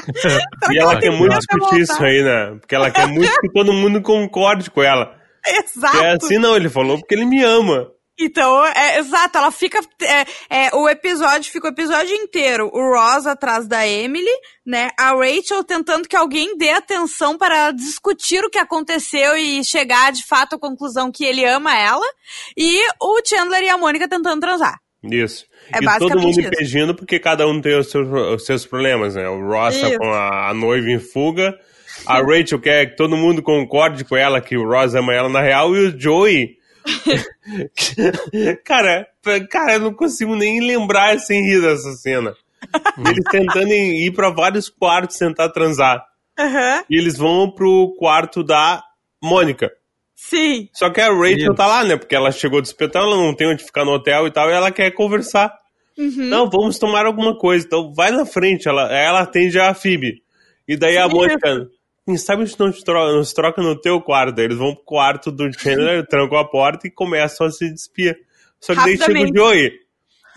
E 0.71 0.79
ela 0.79 0.99
quer 0.99 1.11
muito 1.11 1.37
discutir 1.37 1.81
isso 1.81 2.03
aí, 2.03 2.23
né? 2.23 2.57
Porque 2.59 2.75
ela 2.75 2.89
quer 2.89 3.07
muito 3.07 3.31
que 3.39 3.51
todo 3.51 3.73
mundo 3.73 4.01
concorde 4.01 4.69
com 4.69 4.81
ela. 4.81 5.15
Exato. 5.45 5.97
É 5.97 6.15
assim, 6.15 6.37
não, 6.37 6.55
ele 6.55 6.69
falou 6.69 6.97
porque 6.97 7.13
ele 7.13 7.25
me 7.25 7.43
ama. 7.43 7.91
Então, 8.19 8.63
é, 8.67 8.99
exato, 8.99 9.37
ela 9.37 9.51
fica. 9.51 9.79
É, 10.01 10.65
é, 10.65 10.75
o 10.75 10.87
episódio 10.87 11.51
fica 11.51 11.67
o 11.67 11.71
episódio 11.71 12.15
inteiro. 12.15 12.69
O 12.71 12.93
Ross 12.93 13.25
atrás 13.25 13.67
da 13.67 13.87
Emily, 13.87 14.31
né? 14.65 14.91
A 14.99 15.13
Rachel 15.13 15.63
tentando 15.63 16.07
que 16.07 16.15
alguém 16.15 16.55
dê 16.55 16.69
atenção 16.69 17.37
para 17.37 17.71
discutir 17.71 18.43
o 18.43 18.49
que 18.49 18.59
aconteceu 18.59 19.35
e 19.35 19.63
chegar 19.63 20.11
de 20.11 20.23
fato 20.25 20.55
à 20.55 20.59
conclusão 20.59 21.11
que 21.11 21.25
ele 21.25 21.43
ama 21.43 21.75
ela. 21.75 22.05
E 22.55 22.79
o 23.01 23.19
Chandler 23.25 23.63
e 23.63 23.69
a 23.69 23.77
Mônica 23.77 24.07
tentando 24.07 24.39
transar. 24.39 24.77
Isso. 25.03 25.45
É 25.71 25.79
e 25.79 25.99
todo 25.99 26.19
mundo 26.19 26.39
isso. 26.39 26.41
impedindo 26.41 26.95
porque 26.95 27.19
cada 27.19 27.47
um 27.47 27.61
tem 27.61 27.77
os 27.77 27.89
seus, 27.89 28.07
os 28.07 28.45
seus 28.45 28.65
problemas, 28.65 29.15
né? 29.15 29.27
O 29.29 29.47
Ross 29.47 29.79
tá 29.79 29.97
com 29.97 30.11
a, 30.11 30.49
a 30.49 30.53
noiva 30.53 30.89
em 30.89 30.99
fuga, 30.99 31.57
a 32.05 32.21
Rachel 32.21 32.59
quer 32.59 32.87
que 32.87 32.97
todo 32.97 33.15
mundo 33.15 33.41
concorde 33.41 34.03
com 34.03 34.15
ela 34.15 34.41
que 34.41 34.57
o 34.57 34.67
Ross 34.67 34.95
ama 34.95 35.13
ela 35.13 35.29
na 35.29 35.41
real, 35.41 35.75
e 35.75 35.87
o 35.87 35.99
Joey. 35.99 36.57
cara, 38.63 39.07
cara, 39.49 39.73
eu 39.75 39.79
não 39.79 39.93
consigo 39.93 40.35
nem 40.35 40.59
lembrar 40.59 41.19
sem 41.19 41.41
rir 41.41 41.61
dessa 41.61 41.93
cena. 41.93 42.35
Eles 43.05 43.23
tentando 43.29 43.73
ir 43.73 44.11
pra 44.11 44.29
vários 44.29 44.69
quartos 44.69 45.17
tentar 45.17 45.49
transar. 45.49 46.05
Aham. 46.37 46.83
E 46.89 46.97
eles 46.97 47.17
vão 47.17 47.51
pro 47.51 47.93
quarto 47.99 48.43
da 48.43 48.83
Mônica. 49.21 49.71
Sim. 50.29 50.69
Só 50.71 50.89
que 50.89 51.01
a 51.01 51.11
Rachel 51.11 51.37
Isso. 51.37 51.53
tá 51.53 51.67
lá, 51.67 51.83
né? 51.83 51.97
Porque 51.97 52.15
ela 52.15 52.31
chegou 52.31 52.61
do 52.61 52.65
hospital, 52.65 53.03
ela 53.03 53.17
não 53.17 53.35
tem 53.35 53.47
onde 53.47 53.63
ficar 53.63 53.83
no 53.83 53.91
hotel 53.91 54.25
e 54.25 54.31
tal, 54.31 54.49
e 54.49 54.53
ela 54.53 54.71
quer 54.71 54.89
conversar 54.91 55.53
Não, 55.97 56.49
vamos 56.49 56.79
tomar 56.79 57.05
alguma 57.05 57.37
coisa. 57.37 57.65
Então 57.65 57.93
vai 57.93 58.09
na 58.09 58.25
frente. 58.25 58.67
Ela, 58.67 58.91
ela 58.91 59.19
atende 59.19 59.59
a 59.59 59.73
Phoebe. 59.73 60.23
E 60.65 60.77
daí 60.77 60.97
a 60.97 61.07
Isso. 61.07 61.15
Mônica, 61.15 61.67
quem 62.05 62.17
sabe 62.17 62.43
a 62.43 62.45
gente 62.45 62.57
não 62.57 62.71
troca, 62.71 63.11
nos 63.11 63.33
troca 63.33 63.61
no 63.61 63.79
teu 63.79 64.01
quarto. 64.01 64.33
Daí 64.33 64.45
eles 64.45 64.57
vão 64.57 64.73
pro 64.73 64.85
quarto 64.85 65.29
do 65.29 65.51
Chandler, 65.51 66.05
trancam 66.07 66.37
a 66.37 66.49
porta 66.49 66.87
e 66.87 66.91
começam 66.91 67.45
a 67.45 67.51
se 67.51 67.69
despir. 67.69 68.17
Só 68.61 68.73
que 68.73 68.79
daí 68.79 68.97
chega 68.97 69.19
o. 69.19 69.35
Joey 69.35 69.71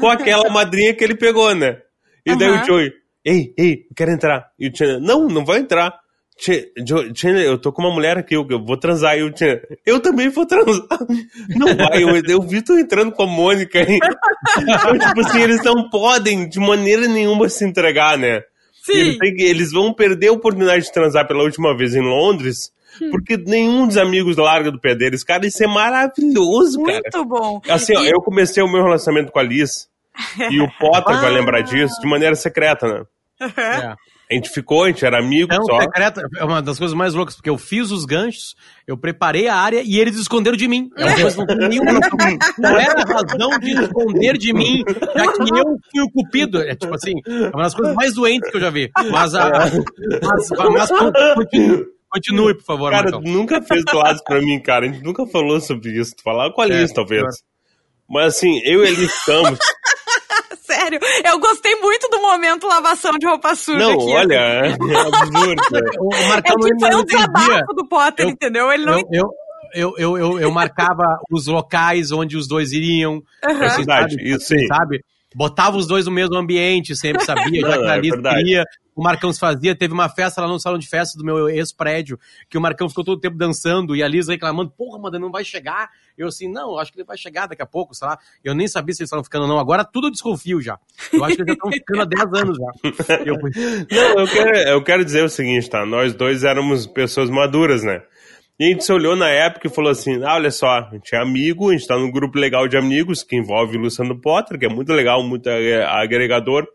com 0.00 0.08
aquela 0.08 0.48
madrinha 0.50 0.94
que 0.94 1.04
ele 1.04 1.14
pegou, 1.14 1.54
né? 1.54 1.80
E 2.26 2.36
daí 2.36 2.48
Aham. 2.48 2.62
o 2.62 2.66
Joey, 2.66 2.92
ei, 3.24 3.54
ei, 3.56 3.86
eu 3.88 3.94
quero 3.94 4.10
entrar. 4.10 4.50
E 4.58 4.68
o 4.68 4.76
Chandler, 4.76 5.00
não, 5.00 5.28
não 5.28 5.44
vai 5.44 5.60
entrar. 5.60 5.96
Chandler, 6.38 7.46
eu 7.46 7.58
tô 7.58 7.72
com 7.72 7.82
uma 7.82 7.92
mulher 7.94 8.18
aqui, 8.18 8.34
eu, 8.36 8.46
eu 8.50 8.62
vou 8.64 8.76
transar. 8.76 9.16
E 9.16 9.22
o 9.22 9.28
Chandler, 9.36 9.78
eu 9.86 10.00
também 10.00 10.28
vou 10.28 10.44
transar. 10.46 10.86
Não 11.56 11.74
vai, 11.76 12.02
eu, 12.02 12.14
eu 12.28 12.42
vi 12.42 12.62
tu 12.62 12.74
entrando 12.78 13.12
com 13.12 13.22
a 13.22 13.26
Mônica. 13.26 13.78
hein? 13.80 13.98
Então, 14.58 14.98
tipo 14.98 15.20
assim, 15.20 15.40
eles 15.42 15.62
não 15.64 15.88
podem 15.88 16.48
de 16.48 16.58
maneira 16.60 17.08
nenhuma 17.08 17.48
se 17.48 17.64
entregar, 17.64 18.18
né? 18.18 18.42
Eles, 18.88 19.14
Sim. 19.14 19.18
têm 19.18 19.34
que- 19.34 19.42
eles 19.42 19.72
vão 19.72 19.92
perder 19.92 20.28
a 20.28 20.32
oportunidade 20.32 20.84
de 20.84 20.92
transar 20.92 21.26
pela 21.26 21.42
última 21.42 21.76
vez 21.76 21.94
em 21.94 22.02
Londres, 22.02 22.70
Hum. 23.02 23.10
porque 23.10 23.36
nenhum 23.36 23.86
dos 23.86 23.96
amigos 23.96 24.36
larga 24.36 24.70
do 24.70 24.80
pé 24.80 24.94
deles. 24.94 25.24
Cara, 25.24 25.44
isso 25.46 25.62
é 25.64 25.66
maravilhoso, 25.66 26.82
cara. 26.84 27.00
Muito 27.02 27.24
bom. 27.24 27.60
Assim, 27.68 27.96
ó, 27.96 28.02
E- 28.04 28.10
eu 28.10 28.20
comecei 28.20 28.62
o 28.62 28.70
meu 28.70 28.82
relacionamento 28.84 29.32
com 29.32 29.38
a 29.38 29.42
Liz, 29.42 29.88
e 30.50 30.60
o 30.60 30.68
Potter 30.78 31.16
vai 31.20 31.30
lembrar 31.32 31.62
disso, 31.62 32.00
de 32.00 32.06
maneira 32.08 32.34
secreta, 32.36 32.86
né? 32.86 33.02
É. 33.56 33.94
A 34.28 34.34
gente 34.34 34.48
ficou, 34.50 34.82
a 34.84 34.88
gente 34.88 35.04
era 35.06 35.20
amigo 35.20 35.48
Não, 35.54 35.62
só. 35.64 35.80
secreta 35.80 36.20
é 36.36 36.44
uma 36.44 36.60
das 36.60 36.78
coisas 36.78 36.96
mais 36.96 37.14
loucas, 37.14 37.36
porque 37.36 37.48
eu 37.48 37.56
fiz 37.56 37.92
os 37.92 38.04
ganchos, 38.04 38.56
eu 38.84 38.96
preparei 38.98 39.46
a 39.46 39.54
área 39.54 39.82
e 39.84 40.00
eles 40.00 40.16
esconderam 40.16 40.56
de 40.56 40.66
mim. 40.66 40.90
É 40.96 41.04
uma 41.04 41.14
coisa 41.14 41.46
que 41.46 42.60
não 42.60 42.76
era 42.76 43.02
razão 43.04 43.58
de 43.60 43.70
esconder 43.70 44.36
de 44.36 44.52
mim, 44.52 44.82
já 45.14 45.32
que 45.32 45.42
eu 45.42 45.64
fui 45.92 46.00
o 46.02 46.10
cupido. 46.10 46.60
É 46.60 46.74
tipo 46.74 46.92
assim, 46.94 47.12
é 47.24 47.50
uma 47.54 47.62
das 47.62 47.74
coisas 47.74 47.94
mais 47.94 48.14
doentes 48.14 48.50
que 48.50 48.56
eu 48.56 48.60
já 48.60 48.70
vi. 48.70 48.90
Mas, 49.12 49.32
a, 49.34 49.48
mas, 49.48 50.50
mas 50.72 50.90
continue, 51.34 51.84
continue, 52.10 52.54
por 52.54 52.64
favor, 52.64 52.90
Cara, 52.90 53.10
Marcão. 53.10 53.20
nunca 53.32 53.62
fez 53.62 53.84
lados 53.92 54.22
pra 54.24 54.40
mim, 54.40 54.60
cara. 54.60 54.86
A 54.86 54.88
gente 54.92 55.04
nunca 55.04 55.24
falou 55.26 55.60
sobre 55.60 55.90
isso. 56.00 56.16
Tu 56.16 56.22
falava 56.24 56.52
com 56.52 56.62
a 56.62 56.66
Liz, 56.66 56.90
É, 56.90 56.94
talvez. 56.94 57.20
claro. 57.22 57.36
Mas 58.08 58.36
assim, 58.36 58.60
eu 58.64 58.84
e 58.84 58.88
ele 58.88 59.04
estamos. 59.04 59.58
Sério, 60.78 61.00
eu 61.24 61.38
gostei 61.40 61.74
muito 61.76 62.08
do 62.08 62.20
momento 62.20 62.66
lavação 62.66 63.12
de 63.18 63.26
roupa 63.26 63.54
suja 63.54 63.78
Não, 63.78 63.92
aqui. 63.92 64.12
olha, 64.12 64.34
é 64.64 64.68
absurdo. 64.68 65.62
O 66.00 66.14
É 66.14 66.42
que 66.42 66.52
foi 66.52 66.70
um 66.70 66.74
entendia. 66.74 67.04
desabafo 67.04 67.74
do 67.74 67.88
Potter, 67.88 68.26
Eu- 68.26 68.30
entendeu? 68.30 68.72
Ele 68.72 68.84
não 68.84 68.98
Eu, 68.98 69.04
eu, 69.12 69.28
eu, 69.74 69.94
eu, 69.98 70.18
eu, 70.18 70.40
eu 70.40 70.50
marcava 70.50 71.18
os 71.30 71.46
locais 71.46 72.12
onde 72.12 72.36
os 72.36 72.46
dois 72.46 72.72
iriam. 72.72 73.20
Aham. 73.44 73.64
É 73.64 73.76
verdade, 73.76 74.14
sabe? 74.14 74.30
isso 74.30 74.46
sim. 74.46 74.66
sabe? 74.66 75.00
Botava 75.34 75.76
os 75.76 75.86
dois 75.86 76.06
no 76.06 76.12
mesmo 76.12 76.34
ambiente, 76.36 76.94
sempre 76.96 77.22
sabia, 77.24 77.60
já 77.60 77.68
Não, 77.68 77.82
que 77.82 77.88
é 77.88 77.90
a 77.90 78.00
verdade. 78.00 78.36
queria. 78.38 78.64
O 78.96 79.02
Marcão 79.02 79.30
se 79.30 79.38
fazia, 79.38 79.76
teve 79.76 79.92
uma 79.92 80.08
festa 80.08 80.40
lá 80.40 80.48
no 80.48 80.58
salão 80.58 80.78
de 80.78 80.88
festa 80.88 81.18
do 81.18 81.24
meu 81.24 81.50
ex-prédio, 81.50 82.18
que 82.48 82.56
o 82.56 82.60
Marcão 82.60 82.88
ficou 82.88 83.04
todo 83.04 83.18
o 83.18 83.20
tempo 83.20 83.36
dançando 83.36 83.94
e 83.94 84.02
a 84.02 84.08
Liz 84.08 84.26
reclamando, 84.26 84.70
porra, 84.70 84.98
mano, 84.98 85.18
não 85.18 85.30
vai 85.30 85.44
chegar. 85.44 85.90
Eu 86.16 86.28
assim, 86.28 86.50
não, 86.50 86.78
acho 86.78 86.90
que 86.90 86.98
ele 86.98 87.06
vai 87.06 87.18
chegar 87.18 87.46
daqui 87.46 87.60
a 87.60 87.66
pouco, 87.66 87.94
sei 87.94 88.08
lá. 88.08 88.18
Eu 88.42 88.54
nem 88.54 88.66
sabia 88.66 88.94
se 88.94 89.02
eles 89.02 89.08
estavam 89.08 89.22
ficando 89.22 89.42
ou 89.42 89.48
não. 89.48 89.58
Agora 89.58 89.84
tudo 89.84 90.06
eu 90.06 90.10
desconfio 90.10 90.62
já. 90.62 90.78
Eu 91.12 91.22
acho 91.22 91.36
que 91.36 91.42
eles 91.42 91.48
já 91.48 91.54
estão 91.54 91.70
ficando 91.70 92.00
há 92.00 92.04
10 92.08 92.22
anos 92.42 92.56
já. 92.56 93.24
Eu, 93.26 93.34
Não, 93.36 94.20
eu 94.20 94.26
quero, 94.26 94.56
eu 94.56 94.82
quero 94.82 95.04
dizer 95.04 95.22
o 95.22 95.28
seguinte, 95.28 95.68
tá? 95.68 95.84
Nós 95.84 96.14
dois 96.14 96.42
éramos 96.42 96.86
pessoas 96.86 97.28
maduras, 97.28 97.84
né? 97.84 98.02
E 98.58 98.64
a 98.64 98.68
gente 98.68 98.84
se 98.84 98.92
olhou 98.92 99.14
na 99.14 99.28
época 99.28 99.66
e 99.66 99.70
falou 99.70 99.90
assim: 99.90 100.22
ah, 100.24 100.36
olha 100.36 100.50
só, 100.50 100.78
a 100.78 100.90
gente 100.92 101.14
é 101.14 101.20
amigo, 101.20 101.68
a 101.68 101.72
gente 101.72 101.86
tá 101.86 101.98
num 101.98 102.10
grupo 102.10 102.38
legal 102.38 102.66
de 102.66 102.78
amigos 102.78 103.22
que 103.22 103.36
envolve 103.36 103.76
o 103.76 103.80
Luciano 103.80 104.18
Potter, 104.18 104.58
que 104.58 104.64
é 104.64 104.68
muito 104.68 104.90
legal, 104.92 105.22
muito 105.22 105.48
agregador. 105.90 106.66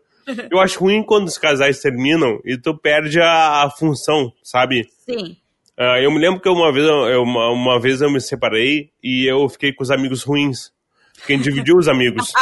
Eu 0.50 0.60
acho 0.60 0.78
ruim 0.80 1.02
quando 1.02 1.26
os 1.28 1.38
casais 1.38 1.80
terminam 1.80 2.40
e 2.44 2.56
tu 2.56 2.76
perde 2.76 3.20
a, 3.20 3.64
a 3.64 3.70
função, 3.70 4.32
sabe? 4.42 4.86
Sim. 5.08 5.36
Ah, 5.76 6.00
eu 6.00 6.10
me 6.10 6.18
lembro 6.18 6.40
que 6.40 6.48
uma 6.48 6.72
vez 6.72 6.86
eu- 6.86 7.22
uma, 7.22 7.50
uma 7.50 7.80
vez 7.80 8.00
eu 8.00 8.10
me 8.10 8.20
separei 8.20 8.90
e 9.02 9.24
eu 9.26 9.48
fiquei 9.48 9.72
com 9.72 9.82
os 9.82 9.90
amigos 9.90 10.22
ruins. 10.22 10.70
Quem 11.26 11.38
dividiu 11.38 11.76
os 11.76 11.88
amigos. 11.88 12.32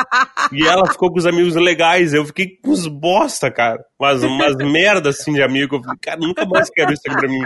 E 0.53 0.67
ela 0.67 0.87
ficou 0.91 1.11
com 1.13 1.19
os 1.19 1.27
amigos 1.27 1.55
legais. 1.55 2.15
Eu 2.15 2.25
fiquei 2.25 2.47
com 2.63 2.71
os 2.71 2.87
bosta, 2.87 3.51
cara. 3.51 3.79
Umas, 3.99 4.23
umas 4.23 4.57
merda 4.57 5.11
assim 5.11 5.33
de 5.35 5.43
amigo. 5.43 5.77
Eu 5.77 5.83
falei, 5.83 5.99
cara, 6.01 6.19
nunca 6.21 6.47
mais 6.47 6.71
quero 6.71 6.93
isso 6.93 7.03
aqui 7.07 7.17
pra 7.19 7.29
mim. 7.29 7.43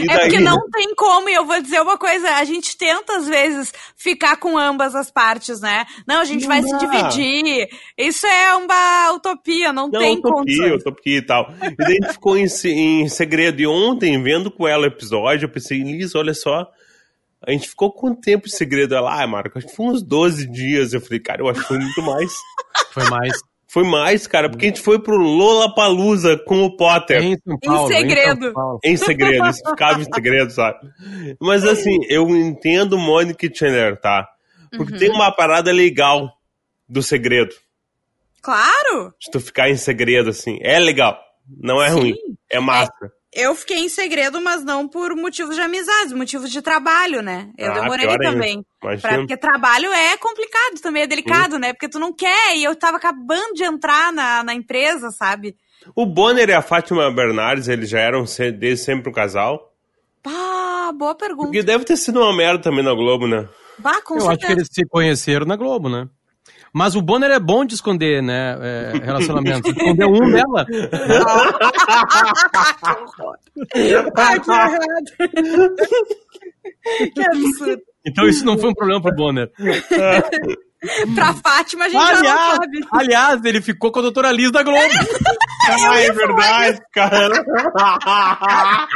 E 0.00 0.10
É 0.10 0.18
porque 0.20 0.38
não 0.38 0.58
tem 0.70 0.94
como, 0.94 1.28
e 1.30 1.34
eu 1.34 1.46
vou 1.46 1.60
dizer 1.62 1.80
uma 1.80 1.96
coisa, 1.96 2.28
a 2.36 2.44
gente 2.44 2.76
tenta 2.76 3.16
às 3.16 3.26
vezes 3.26 3.72
ficar 3.96 4.36
com 4.36 4.58
ambas 4.58 4.94
as 4.94 5.10
partes, 5.10 5.60
né? 5.60 5.86
Não, 6.06 6.20
a 6.20 6.24
gente 6.24 6.42
Não 6.42 6.48
vai 6.48 6.62
se 6.62 6.70
dá. 6.70 6.78
dividir. 6.78 7.68
Isso 7.96 8.26
é 8.26 8.54
uma 8.54 9.12
utopia, 9.12 9.72
não, 9.72 9.88
Não, 9.88 9.98
tem 10.00 10.18
utopia, 10.18 10.32
condições. 10.34 10.72
utopia 10.82 11.16
e 11.18 11.22
tal. 11.22 11.52
E 11.62 11.74
daí 11.76 11.98
a 12.02 12.04
gente 12.04 12.12
ficou 12.12 12.36
em, 12.36 12.46
se- 12.48 12.70
em 12.70 13.08
segredo. 13.08 13.60
E 13.62 13.66
ontem, 13.66 14.22
vendo 14.22 14.50
com 14.50 14.68
ela 14.68 14.82
o 14.84 14.86
episódio, 14.86 15.46
eu 15.46 15.50
pensei, 15.50 15.78
Liz, 15.82 16.14
olha 16.14 16.34
só. 16.34 16.68
A 17.50 17.52
gente 17.52 17.68
ficou 17.68 17.92
quanto 17.92 18.20
tempo 18.20 18.46
em 18.46 18.50
segredo? 18.50 18.94
Ela, 18.94 19.22
ah, 19.22 19.26
Marco, 19.26 19.58
acho 19.58 19.66
que 19.66 19.74
foi 19.74 19.86
uns 19.86 20.02
12 20.02 20.46
dias. 20.46 20.92
Eu 20.92 21.00
falei, 21.00 21.18
cara, 21.18 21.42
eu 21.42 21.48
acho 21.48 21.60
que 21.60 21.66
foi 21.66 21.78
muito 21.78 22.00
mais. 22.02 22.32
foi 22.92 23.04
mais. 23.10 23.40
Foi 23.66 23.84
mais, 23.84 24.26
cara, 24.26 24.48
porque 24.48 24.66
a 24.66 24.68
gente 24.68 24.80
foi 24.80 25.00
pro 25.00 25.16
Lollapalooza 25.16 26.36
com 26.38 26.64
o 26.64 26.76
Potter. 26.76 27.22
Em 27.22 27.36
São 27.38 27.58
Paulo. 27.58 27.88
segredo. 27.88 28.44
São 28.46 28.52
Paulo. 28.52 28.80
Em 28.84 28.96
segredo, 28.96 29.48
isso 29.48 29.62
ficava 29.68 30.00
em 30.00 30.12
segredo, 30.12 30.50
sabe? 30.50 30.78
Mas 31.40 31.64
assim, 31.64 31.96
eu 32.08 32.28
entendo 32.30 32.98
Mônica 32.98 33.46
e 33.46 33.54
Chandler, 33.54 34.00
tá? 34.00 34.28
Porque 34.76 34.96
tem 34.98 35.10
uma 35.10 35.30
parada 35.30 35.70
legal 35.70 36.32
do 36.88 37.00
segredo. 37.00 37.54
Claro! 38.42 39.14
De 39.20 39.30
tu 39.30 39.38
ficar 39.38 39.70
em 39.70 39.76
segredo, 39.76 40.30
assim. 40.30 40.58
É 40.62 40.78
legal. 40.78 41.16
Não 41.48 41.80
é 41.80 41.90
Sim. 41.90 41.96
ruim. 41.96 42.14
É 42.50 42.58
massa. 42.58 43.12
Eu 43.32 43.54
fiquei 43.54 43.78
em 43.78 43.88
segredo, 43.88 44.40
mas 44.40 44.64
não 44.64 44.88
por 44.88 45.14
motivos 45.14 45.54
de 45.54 45.60
amizade, 45.62 46.14
motivos 46.14 46.50
de 46.50 46.60
trabalho, 46.60 47.22
né? 47.22 47.50
Eu 47.56 47.70
Ah, 47.70 47.74
demorei 47.74 48.18
também. 48.18 48.64
Pra- 49.00 49.18
porque 49.18 49.36
trabalho 49.36 49.92
é 49.92 50.16
complicado 50.16 50.80
também, 50.82 51.02
é 51.02 51.06
delicado, 51.06 51.56
né? 51.58 51.72
Porque 51.72 51.88
tu 51.88 51.98
não 52.00 52.12
quer, 52.12 52.56
e 52.56 52.64
eu 52.64 52.74
tava 52.74 52.96
acabando 52.96 53.54
de 53.54 53.62
entrar 53.62 54.12
na, 54.12 54.42
na 54.42 54.52
empresa, 54.54 55.10
sabe? 55.12 55.54
O 55.94 56.04
Bonner 56.04 56.48
e 56.48 56.52
a 56.52 56.60
Fátima 56.60 57.08
Bernardes, 57.12 57.68
eles 57.68 57.88
já 57.88 58.00
eram 58.00 58.24
desde 58.58 58.84
sempre 58.84 59.10
um 59.10 59.12
casal. 59.12 59.72
Pá, 60.22 60.92
boa 60.92 61.14
pergunta. 61.14 61.46
Porque 61.46 61.62
deve 61.62 61.84
ter 61.84 61.96
sido 61.96 62.20
uma 62.20 62.36
merda 62.36 62.62
também 62.62 62.84
na 62.84 62.92
Globo, 62.92 63.26
né? 63.28 63.48
Bah, 63.78 64.02
com 64.02 64.14
Eu 64.14 64.20
acho 64.28 64.38
que 64.38 64.46
certeza. 64.46 64.52
eles 64.52 64.68
se 64.70 64.84
conheceram 64.86 65.46
na 65.46 65.56
Globo, 65.56 65.88
né? 65.88 66.06
Mas 66.72 66.94
o 66.94 67.02
Bonner 67.02 67.30
é 67.30 67.40
bom 67.40 67.64
de 67.64 67.74
esconder, 67.74 68.22
né? 68.22 68.56
é, 68.62 68.92
relacionamentos. 69.04 69.70
Escondeu 69.70 70.08
um 70.08 70.30
dela. 70.30 70.66
Ai, 74.16 74.40
que 74.40 74.50
errado. 74.50 75.74
que 77.14 77.20
absurdo. 77.20 77.82
Então 78.06 78.26
isso 78.26 78.44
não 78.44 78.56
foi 78.58 78.70
um 78.70 78.74
problema 78.74 79.00
pro 79.02 79.14
Bonner. 79.14 79.50
Pra 81.14 81.34
Fátima 81.34 81.84
a 81.84 81.88
gente 81.88 82.00
já 82.00 82.18
Aliás, 82.18 82.24
não 82.48 82.56
sabe. 82.56 82.78
aliás, 82.92 83.44
ele 83.44 83.60
ficou 83.60 83.92
com 83.92 83.98
a 83.98 84.02
doutora 84.02 84.32
Liz 84.32 84.50
da 84.50 84.62
Globo. 84.62 84.78
Ah, 85.68 86.00
é 86.00 86.10
verdade, 86.10 86.80
cara. 86.90 87.44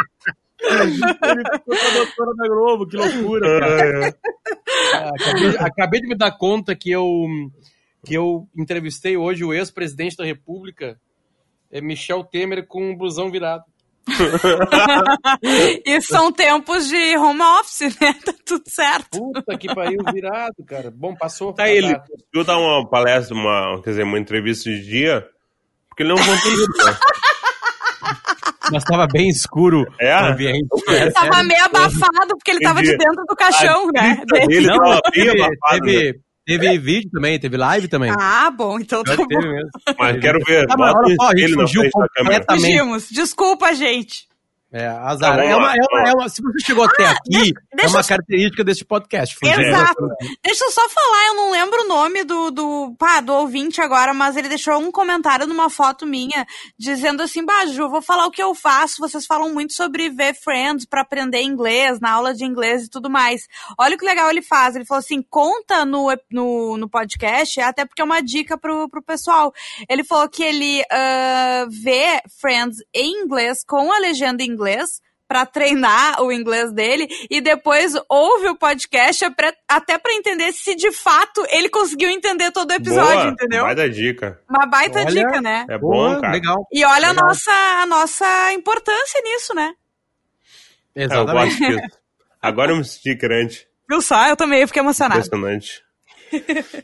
ele 0.61 1.43
ficou 1.53 1.77
com 1.77 1.87
a 1.87 1.91
doutora 1.91 2.35
da 2.37 2.49
Globo, 2.49 2.87
que 2.87 2.97
loucura, 2.97 3.61
cara. 3.61 4.07
É. 4.09 4.15
Ah, 4.95 5.11
Acabei, 5.11 5.57
acabei 5.59 6.01
de 6.01 6.09
me 6.09 6.15
dar 6.17 6.33
conta 6.33 6.75
que 6.75 6.91
eu, 6.91 7.27
que 8.05 8.15
eu 8.15 8.47
entrevistei 8.57 9.17
hoje 9.17 9.45
o 9.45 9.53
ex-presidente 9.53 10.17
da 10.17 10.25
República, 10.25 10.99
é 11.71 11.81
Michel 11.81 12.23
Temer, 12.25 12.67
com 12.67 12.91
um 12.91 12.97
blusão 12.97 13.31
virado. 13.31 13.65
E 15.87 16.01
são 16.03 16.31
tempos 16.33 16.87
de 16.89 17.17
home 17.17 17.41
office, 17.61 17.99
né? 18.01 18.15
Tá 18.25 18.35
tudo 18.45 18.65
certo. 18.69 19.19
Puta 19.19 19.57
que 19.59 19.75
pariu, 19.75 19.99
virado, 20.13 20.63
cara. 20.67 20.91
Bom, 20.91 21.15
passou. 21.15 21.53
Tá, 21.53 21.69
ele 21.69 21.87
Azar. 21.87 22.07
conseguiu 22.07 22.45
dar 22.45 22.59
uma 22.59 22.89
palestra, 22.89 23.35
uma, 23.35 23.81
quer 23.83 23.91
dizer, 23.91 24.03
uma 24.05 24.19
entrevista 24.19 24.71
de 24.71 24.83
dia, 24.85 25.27
porque 25.89 26.03
ele 26.03 26.11
não 26.11 26.17
conteúdo, 26.17 26.73
né? 26.85 26.97
Mas 28.73 28.85
tava 28.85 29.07
bem 29.07 29.29
escuro 29.29 29.85
É? 30.01 30.15
o 30.15 30.27
ambiente. 30.27 30.67
É, 30.89 31.11
Tava 31.11 31.43
meio 31.43 31.65
abafado, 31.65 32.29
porque 32.39 32.51
ele 32.51 32.61
tava 32.61 32.83
de 32.83 32.97
dentro 32.97 33.25
do 33.29 33.37
caixão, 33.37 33.87
né? 33.95 34.23
dele 34.47 34.67
Não, 34.67 34.79
tava 34.79 35.01
bem 35.15 35.25
teve, 35.27 35.43
abafado, 35.43 35.87
né? 35.87 35.93
teve, 35.93 36.21
teve 36.47 36.79
vídeo 36.79 37.11
também, 37.13 37.39
teve 37.39 37.57
live 37.57 37.89
também. 37.89 38.11
Ah, 38.19 38.51
bom, 38.51 38.79
então 38.79 39.03
tá 39.03 39.17
Teve 39.17 39.27
bom. 39.29 39.41
mesmo. 39.41 39.71
Mas 39.99 40.21
quero 40.21 40.39
ver. 40.45 40.67
Tá, 40.67 40.77
mas 40.77 40.95
olha 40.95 41.15
só, 41.17 41.27
a 41.29 41.31
gente 41.37 41.43
ele 41.45 41.55
fugiu 41.55 41.83
completamente. 41.91 42.45
Fugimos. 42.51 43.09
Desculpa, 43.11 43.75
gente. 43.75 44.27
É, 44.75 44.89
azar. 44.89 45.37
Tá, 45.37 45.45
é, 45.45 45.55
uma, 45.55 45.73
é, 45.73 45.79
uma, 45.89 46.09
é 46.09 46.13
uma- 46.15 46.29
se 46.29 46.43
você 46.43 46.67
chegou 46.67 46.85
até 46.85 47.07
aqui, 47.07 47.53
deixa- 47.73 47.87
é 47.87 47.89
uma 47.89 48.03
característica 48.03 48.65
desse 48.65 48.85
podcast. 48.85 49.37
Exato. 49.41 50.09
Deixa 50.45 50.65
eu 50.65 50.71
só 50.73 50.89
falar, 50.89 51.27
eu 51.29 51.35
não 51.37 51.51
lembro 51.53 51.83
o 51.83 51.89
nome 51.89 52.25
do, 52.25 52.51
do, 52.51 52.95
pá, 52.99 53.21
do 53.21 53.33
ouvinte 53.35 53.81
agora, 53.81 54.13
mas 54.13 54.37
ele 54.37 54.49
deixou 54.49 54.77
um 54.79 54.91
comentário 54.91 55.47
numa 55.47 55.71
foto 55.71 56.05
minha, 56.05 56.45
dizendo 56.77 57.23
assim, 57.23 57.45
Baju, 57.45 57.89
vou 57.89 58.03
falar 58.03 58.27
o 58.27 58.33
que 58.33 58.43
eu 58.43 58.53
faço, 58.53 58.97
vocês 58.99 59.25
falam 59.27 59.55
muito 59.55 59.73
sobre 59.75 60.11
ver 60.11 60.35
Friends 60.35 60.85
pra 60.87 61.03
aprender 61.03 61.43
inglês, 61.43 62.01
na 62.01 62.11
aula 62.11 62.35
de 62.35 62.45
inglês 62.45 62.85
e 62.87 62.91
tudo 62.91 63.09
mais. 63.09 63.43
Olha 63.79 63.95
o 63.95 63.99
que 63.99 64.05
legal 64.05 64.29
ele 64.29 64.43
faz, 64.43 64.75
ele 64.75 64.85
falou 64.85 64.99
assim, 64.99 65.23
conta 65.23 65.85
no, 65.85 66.09
no, 66.31 66.77
no 66.77 66.89
podcast, 66.91 67.61
até 67.61 67.85
porque 67.85 68.03
é 68.03 68.05
uma 68.05 68.21
dica 68.21 68.59
pro, 68.59 68.89
pro 68.89 69.01
pessoal. 69.03 69.53
Ele 69.89 70.03
falou 70.03 70.29
que 70.29 70.43
ele 70.43 70.83
ah, 70.91 71.67
vê 71.71 72.21
Friends 72.41 72.79
em 72.93 73.23
inglês, 73.23 73.63
com 73.65 73.93
a 73.93 73.99
legenda 74.01 74.43
em 74.43 74.47
inglês, 74.49 74.64
pra 75.27 75.47
treinar 75.47 76.23
o 76.23 76.31
inglês 76.31 76.71
dele 76.73 77.09
e 77.31 77.41
depois 77.41 77.95
ouve 78.11 78.49
o 78.49 78.57
podcast 78.59 79.25
apre- 79.25 79.55
até 79.67 79.97
pra 79.99 80.13
entender 80.13 80.53
se 80.53 80.75
de 80.75 80.93
fato 80.93 81.45
ele 81.49 81.69
conseguiu 81.71 82.11
entender 82.11 82.51
todo 82.53 82.71
o 82.71 82.75
episódio, 82.75 83.15
Boa, 83.23 83.29
entendeu? 83.31 83.63
Vai 83.65 83.75
dar 83.75 83.89
dica. 83.89 84.39
Uma 84.49 84.67
baita 84.67 84.99
Olha, 85.01 85.11
dica, 85.11 85.41
né? 85.41 85.65
É 85.71 85.79
Boa, 85.79 86.15
bom, 86.17 86.21
cara. 86.21 86.33
legal. 86.35 86.67
E 86.71 86.85
olha 86.85 87.09
a 87.09 87.11
legal. 87.13 87.27
nossa, 87.27 87.51
a 87.83 87.87
nossa 87.87 88.53
importância 88.53 89.21
nisso, 89.23 89.55
né? 89.55 89.73
É, 90.95 91.01
eu 91.03 91.05
Exatamente. 91.07 91.59
gosto 91.59 91.73
disso. 91.81 91.99
Agora 92.43 92.73
eu 92.73 92.77
me 92.77 92.85
senti 92.85 93.15
grande. 93.15 93.67
Viu 93.89 94.03
só? 94.03 94.29
Eu 94.29 94.37
também 94.37 94.67
fiquei 94.67 94.83
emocionada. 94.83 95.21
Impressionante. 95.21 95.83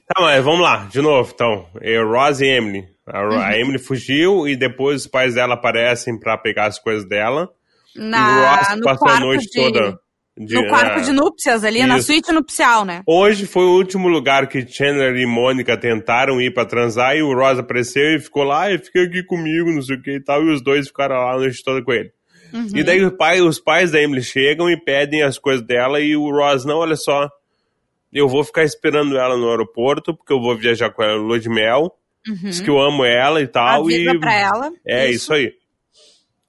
tá, 0.06 0.20
mas 0.22 0.42
vamos 0.44 0.60
lá, 0.60 0.86
de 0.90 1.00
novo, 1.02 1.30
então. 1.34 1.68
É 1.80 2.00
Ross 2.02 2.40
e 2.40 2.46
Emily. 2.46 2.88
A, 3.06 3.20
Ro- 3.20 3.34
Uhum. 3.34 3.40
a 3.42 3.56
Emily 3.58 3.78
fugiu 3.78 4.48
e 4.48 4.56
depois 4.56 5.02
os 5.02 5.06
pais 5.06 5.34
dela 5.34 5.54
aparecem 5.54 6.18
pra 6.18 6.38
pegar 6.38 6.66
as 6.66 6.78
coisas 6.78 7.06
dela. 7.08 7.50
Na, 7.96 8.56
Ross 8.56 8.76
no 8.76 8.82
passou 8.84 9.08
a 9.08 9.10
quarto 9.10 9.26
noite 9.26 9.46
de, 9.50 9.60
toda. 9.72 9.98
de- 10.38 10.54
no 10.54 10.68
quarto 10.68 10.98
é. 10.98 11.02
de 11.02 11.12
núpcias 11.12 11.64
ali, 11.64 11.84
na 11.86 11.98
Isso. 11.98 12.06
suíte 12.06 12.32
nupcial, 12.32 12.84
né? 12.84 13.02
Hoje 13.06 13.46
foi 13.46 13.64
o 13.64 13.76
último 13.76 14.08
lugar 14.08 14.46
que 14.46 14.66
Chandler 14.66 15.14
e 15.16 15.26
Mônica 15.26 15.76
tentaram 15.76 16.40
ir 16.40 16.54
pra 16.54 16.64
transar 16.64 17.16
e 17.16 17.22
o 17.22 17.34
Ross 17.34 17.58
apareceu 17.58 18.14
e 18.16 18.20
ficou 18.20 18.44
lá, 18.44 18.70
e 18.70 18.78
fica 18.78 19.02
aqui 19.02 19.22
comigo, 19.24 19.70
não 19.70 19.82
sei 19.82 19.96
o 19.96 20.02
que 20.02 20.12
e 20.16 20.20
tal, 20.22 20.42
e 20.44 20.52
os 20.52 20.62
dois 20.62 20.86
ficaram 20.88 21.16
lá 21.16 21.34
a 21.34 21.38
noite 21.38 21.62
toda 21.64 21.82
com 21.84 21.92
ele. 21.92 22.10
Uhum. 22.52 22.68
E 22.74 22.82
daí 22.82 23.04
o 23.04 23.16
pai, 23.16 23.40
os 23.40 23.60
pais 23.60 23.90
da 23.92 24.00
Emily 24.00 24.22
chegam 24.22 24.68
e 24.70 24.76
pedem 24.76 25.22
as 25.22 25.38
coisas 25.38 25.64
dela 25.64 26.00
e 26.00 26.16
o 26.16 26.30
Ross, 26.30 26.64
não, 26.64 26.78
olha 26.78 26.96
só, 26.96 27.28
eu 28.12 28.26
vou 28.28 28.42
ficar 28.42 28.64
esperando 28.64 29.16
ela 29.18 29.36
no 29.36 29.48
aeroporto, 29.50 30.16
porque 30.16 30.32
eu 30.32 30.40
vou 30.40 30.56
viajar 30.56 30.90
com 30.90 31.02
ela 31.02 31.16
no 31.16 31.24
lua 31.24 31.38
de 31.38 31.48
mel, 31.48 31.92
diz 32.42 32.60
que 32.60 32.68
eu 32.70 32.80
amo 32.80 33.04
ela 33.04 33.40
e 33.40 33.46
tal, 33.46 33.82
Avisa 33.84 34.00
e... 34.00 34.08
Uhum. 34.08 34.20
pra 34.20 34.34
ela. 34.34 34.72
É, 34.86 35.08
isso, 35.10 35.32
aí. 35.32 35.52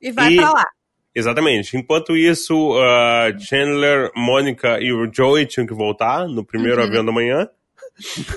E 0.02 0.12
vai 0.12 0.34
E- 0.34 0.36
pra 0.38 0.52
lá. 0.54 0.66
Exatamente. 1.14 1.76
Enquanto 1.76 2.16
isso, 2.16 2.74
uh, 2.74 3.40
Chandler, 3.40 4.12
Mônica 4.16 4.80
e 4.80 4.94
o 4.94 5.10
Joey 5.14 5.46
tinham 5.46 5.68
que 5.68 5.74
voltar 5.74 6.28
no 6.28 6.44
primeiro 6.46 6.82
Uhum. 6.82 6.88
avião 6.88 7.06
da 7.06 7.12
manhã. 7.12 7.48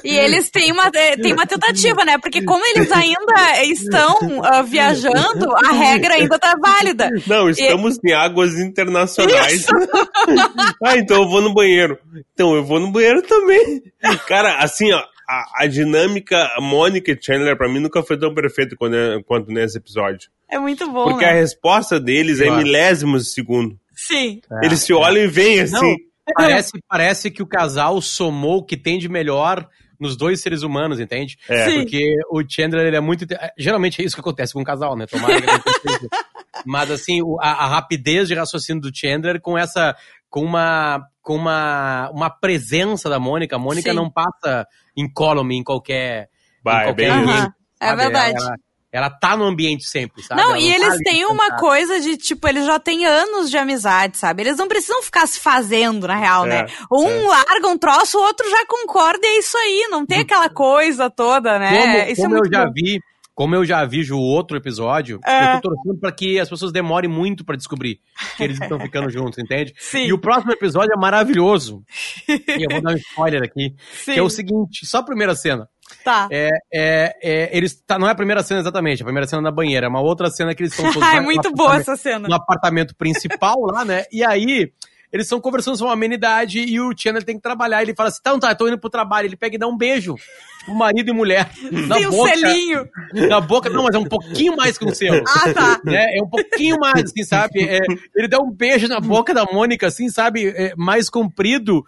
E 0.03 0.19
eles 0.19 0.51
têm 0.51 0.73
uma, 0.73 0.91
eh, 0.95 1.17
têm 1.17 1.33
uma 1.33 1.47
tentativa, 1.47 2.05
né? 2.05 2.19
Porque 2.19 2.43
como 2.43 2.63
eles 2.67 2.91
ainda 2.93 3.63
estão 3.63 4.43
ah, 4.45 4.63
viajando, 4.63 5.47
a 5.65 5.73
regra 5.73 6.15
ainda 6.15 6.39
tá 6.39 6.55
válida. 6.61 7.09
Não, 7.27 7.49
estamos 7.49 7.97
em 8.05 8.13
águas 8.13 8.59
internacionais. 8.59 9.67
ah, 10.85 10.97
então 10.99 11.23
eu 11.23 11.29
vou 11.29 11.41
no 11.41 11.55
banheiro. 11.55 11.99
Então 12.35 12.55
eu 12.55 12.65
vou 12.65 12.79
no 12.79 12.91
banheiro 12.91 13.23
também. 13.23 13.83
Cara, 14.27 14.59
assim, 14.59 14.93
ó, 14.93 15.03
a, 15.29 15.63
a 15.63 15.67
dinâmica 15.67 16.49
Mônica 16.61 17.11
e 17.13 17.19
Chandler 17.21 17.57
pra 17.57 17.69
mim 17.69 17.81
nunca 17.81 18.03
foi 18.03 18.19
tão 18.19 18.35
perfeita 18.35 18.77
quando- 18.77 19.23
quanto 19.25 19.51
nesse 19.51 19.79
episódio. 19.79 20.31
É 20.51 20.59
muito 20.59 20.91
bom, 20.91 21.05
Porque 21.11 21.25
né? 21.25 21.31
a 21.33 21.35
resposta 21.35 21.99
deles 21.99 22.41
é 22.41 22.47
Claro. 22.47 22.63
milésimos 22.63 23.25
de 23.25 23.31
segundo. 23.31 23.79
Sim. 23.93 24.41
É, 24.63 24.67
Eles 24.67 24.81
se 24.81 24.93
olham 24.93 25.25
e 25.25 25.27
veem 25.27 25.61
assim. 25.61 25.75
Não, 25.75 25.97
parece, 26.37 26.73
parece 26.89 27.31
que 27.31 27.43
o 27.43 27.47
casal 27.47 28.01
somou 28.01 28.59
o 28.59 28.65
que 28.65 28.77
tem 28.77 28.99
de 28.99 29.09
melhor 29.09 29.69
nos 29.99 30.17
dois 30.17 30.41
seres 30.41 30.63
humanos, 30.63 30.99
entende? 31.01 31.39
É. 31.49 31.71
Sim. 31.71 31.81
Porque 31.81 32.15
o 32.31 32.43
Chandler, 32.49 32.87
ele 32.87 32.97
é 32.97 33.01
muito. 33.01 33.25
Geralmente 33.57 34.03
é 34.03 34.05
isso 34.05 34.15
que 34.17 34.21
acontece 34.21 34.53
com 34.53 34.61
um 34.61 34.65
casal, 34.65 34.97
né? 34.97 35.07
Tomara 35.07 35.41
que. 35.41 35.47
Mas 36.67 36.91
assim, 36.91 37.21
a, 37.41 37.65
a 37.65 37.67
rapidez 37.67 38.29
de 38.29 38.35
raciocínio 38.35 38.81
do 38.83 38.91
Chandler 38.95 39.41
com 39.41 39.57
essa. 39.59 39.97
Com 40.35 40.43
uma. 40.43 41.07
com 41.23 41.37
uma, 41.37 42.11
uma 42.13 42.29
presença 42.29 43.09
da 43.09 43.21
Mônica. 43.21 43.55
A 43.55 43.59
Mônica 43.59 43.91
Sim. 43.91 43.97
não 43.97 44.11
passa 44.11 44.67
incólume 44.97 45.57
em 45.57 45.63
qualquer. 45.63 46.29
Vai, 46.65 46.83
em 46.83 46.87
qualquer 46.89 46.95
bem 46.95 47.11
ambiente, 47.11 47.53
é 47.79 47.95
verdade. 47.95 48.37
Ela, 48.37 48.55
ela 48.91 49.11
tá 49.11 49.37
no 49.37 49.45
ambiente 49.45 49.85
sempre, 49.85 50.25
sabe? 50.25 50.41
Não, 50.43 50.51
Ela 50.51 50.59
e 50.59 50.69
tá 50.71 50.75
eles 50.75 50.99
têm 51.05 51.25
uma 51.27 51.45
sentada. 51.45 51.61
coisa 51.61 52.01
de, 52.01 52.17
tipo, 52.17 52.49
eles 52.49 52.67
já 52.67 52.81
têm 52.81 53.07
anos 53.07 53.49
de 53.49 53.57
amizade, 53.57 54.17
sabe? 54.17 54.43
Eles 54.43 54.57
não 54.57 54.67
precisam 54.67 55.03
ficar 55.05 55.29
se 55.29 55.39
fazendo, 55.39 56.09
na 56.09 56.17
real, 56.17 56.47
É, 56.47 56.49
né? 56.49 56.67
Um 56.91 57.07
é. 57.07 57.29
larga 57.29 57.69
um 57.69 57.79
troço, 57.79 58.19
o 58.19 58.23
outro 58.23 58.51
já 58.51 58.67
concorda 58.67 59.25
e 59.25 59.37
é 59.37 59.39
isso 59.39 59.57
aí. 59.57 59.87
Não 59.91 60.05
tem 60.05 60.19
aquela 60.19 60.49
coisa 60.49 61.09
toda, 61.09 61.61
né? 61.61 61.81
Como, 61.81 62.11
isso 62.11 62.23
como 62.23 62.35
é 62.35 62.39
eu 62.39 62.41
muito 62.41 62.55
já 62.55 62.65
bom. 62.67 62.73
vi, 62.75 63.01
como 63.35 63.55
eu 63.55 63.65
já 63.65 63.85
vi 63.85 64.11
o 64.13 64.19
outro 64.19 64.57
episódio, 64.57 65.19
É. 65.27 65.57
eu 65.57 65.61
tô 65.61 65.71
torcendo 65.71 65.99
pra 65.99 66.13
que 66.13 66.39
as 66.39 66.49
pessoas 66.49 66.71
demorem 66.73 67.11
muito 67.11 67.45
pra 67.45 67.57
descobrir 67.57 68.01
que 68.37 68.45
eles 68.45 68.61
estão 68.61 68.79
ficando 68.79 69.11
juntos, 69.11 69.39
entende? 69.39 69.75
Sim. 69.79 70.07
E 70.07 70.13
o 70.13 70.19
próximo 70.19 70.53
episódio 70.53 70.93
é 70.93 70.97
maravilhoso. 70.97 71.83
e 72.29 72.63
eu 72.65 72.71
vou 72.71 72.81
dar 72.83 72.93
um 72.93 72.97
spoiler 72.97 73.43
aqui, 73.43 73.75
Sim. 73.93 74.13
que 74.15 74.19
é 74.19 74.23
o 74.23 74.31
seguinte, 74.31 74.87
só 74.87 74.99
a 74.99 75.03
primeira 75.05 75.35
cena. 75.35 75.69
Tá. 76.03 76.29
É, 76.31 76.51
é, 76.73 77.17
é, 77.23 77.57
eles 77.57 77.75
tá, 77.87 77.99
não 77.99 78.09
é 78.09 78.13
a 78.13 78.15
primeira 78.15 78.43
cena 78.43 78.61
exatamente, 78.61 79.03
a 79.03 79.05
primeira 79.05 79.27
cena 79.27 79.43
na 79.43 79.51
banheira, 79.51 79.87
é 79.87 79.89
uma 79.89 80.01
outra 80.01 80.31
cena 80.31 80.55
que 80.55 80.63
eles 80.63 80.73
estão 80.73 80.87
todos 80.93 81.07
Ah, 81.09 81.17
é 81.17 81.21
muito 81.21 81.53
boa 81.53 81.77
essa 81.77 81.97
cena. 81.97 82.27
no 82.29 82.35
apartamento 82.35 82.95
principal 82.97 83.57
lá, 83.61 83.85
né? 83.85 84.05
E 84.13 84.25
aí, 84.25 84.73
eles 85.15 85.27
estão 85.27 85.41
conversando 85.41 85.77
sobre 85.77 85.91
uma 85.91 85.95
amenidade 85.95 86.59
e 86.59 86.81
o 86.81 86.93
Chandler 86.97 87.23
tem 87.23 87.37
que 87.37 87.43
trabalhar. 87.43 87.81
Ele 87.81 87.95
fala 87.95 88.09
assim: 88.09 88.21
tá, 88.21 88.37
tá, 88.37 88.53
tô 88.53 88.67
indo 88.67 88.77
pro 88.77 88.91
trabalho. 88.91 89.27
Ele 89.27 89.37
pega 89.37 89.55
e 89.55 89.59
dá 89.59 89.69
um 89.69 89.77
beijo. 89.77 90.17
Tipo, 90.59 90.75
marido 90.75 91.09
e 91.09 91.13
mulher. 91.13 91.49
Na 91.87 91.99
um 91.99 92.11
boca. 92.11 92.37
selinho. 92.37 92.89
Na 93.29 93.41
boca, 93.41 93.71
não, 93.71 93.85
mas 93.85 93.95
é 93.95 93.99
um 93.99 94.09
pouquinho 94.09 94.57
mais 94.57 94.77
que 94.77 94.85
um 94.85 94.93
selo. 94.93 95.23
Ah, 95.29 95.53
tá. 95.55 95.81
né? 95.85 96.19
É 96.19 96.21
um 96.21 96.29
pouquinho 96.29 96.81
mais, 96.81 97.05
assim, 97.05 97.23
sabe? 97.23 97.63
É, 97.63 97.79
ele 98.17 98.27
dá 98.27 98.41
um 98.41 98.51
beijo 98.51 98.89
na 98.89 98.99
boca 98.99 99.33
da 99.33 99.45
Mônica, 99.45 99.87
assim, 99.87 100.09
sabe? 100.09 100.49
É, 100.49 100.75
mais 100.77 101.09
comprido. 101.09 101.87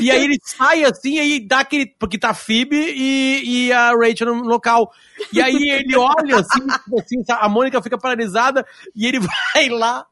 E 0.00 0.08
aí 0.12 0.22
ele 0.22 0.38
sai 0.40 0.84
assim, 0.84 1.18
aí 1.18 1.40
dá 1.40 1.58
aquele. 1.58 1.86
Porque 1.98 2.16
tá 2.16 2.30
a 2.30 2.34
Phoebe 2.34 2.76
e, 2.76 3.66
e 3.66 3.72
a 3.72 3.90
Rachel 3.90 4.36
no 4.36 4.44
local. 4.44 4.92
E 5.32 5.42
aí 5.42 5.68
ele 5.68 5.96
olha 5.96 6.36
assim, 6.36 6.60
tipo 6.60 7.00
assim, 7.00 7.24
a 7.28 7.48
Mônica 7.48 7.82
fica 7.82 7.98
paralisada 7.98 8.64
e 8.94 9.04
ele 9.04 9.18
vai 9.52 9.68
lá 9.68 10.06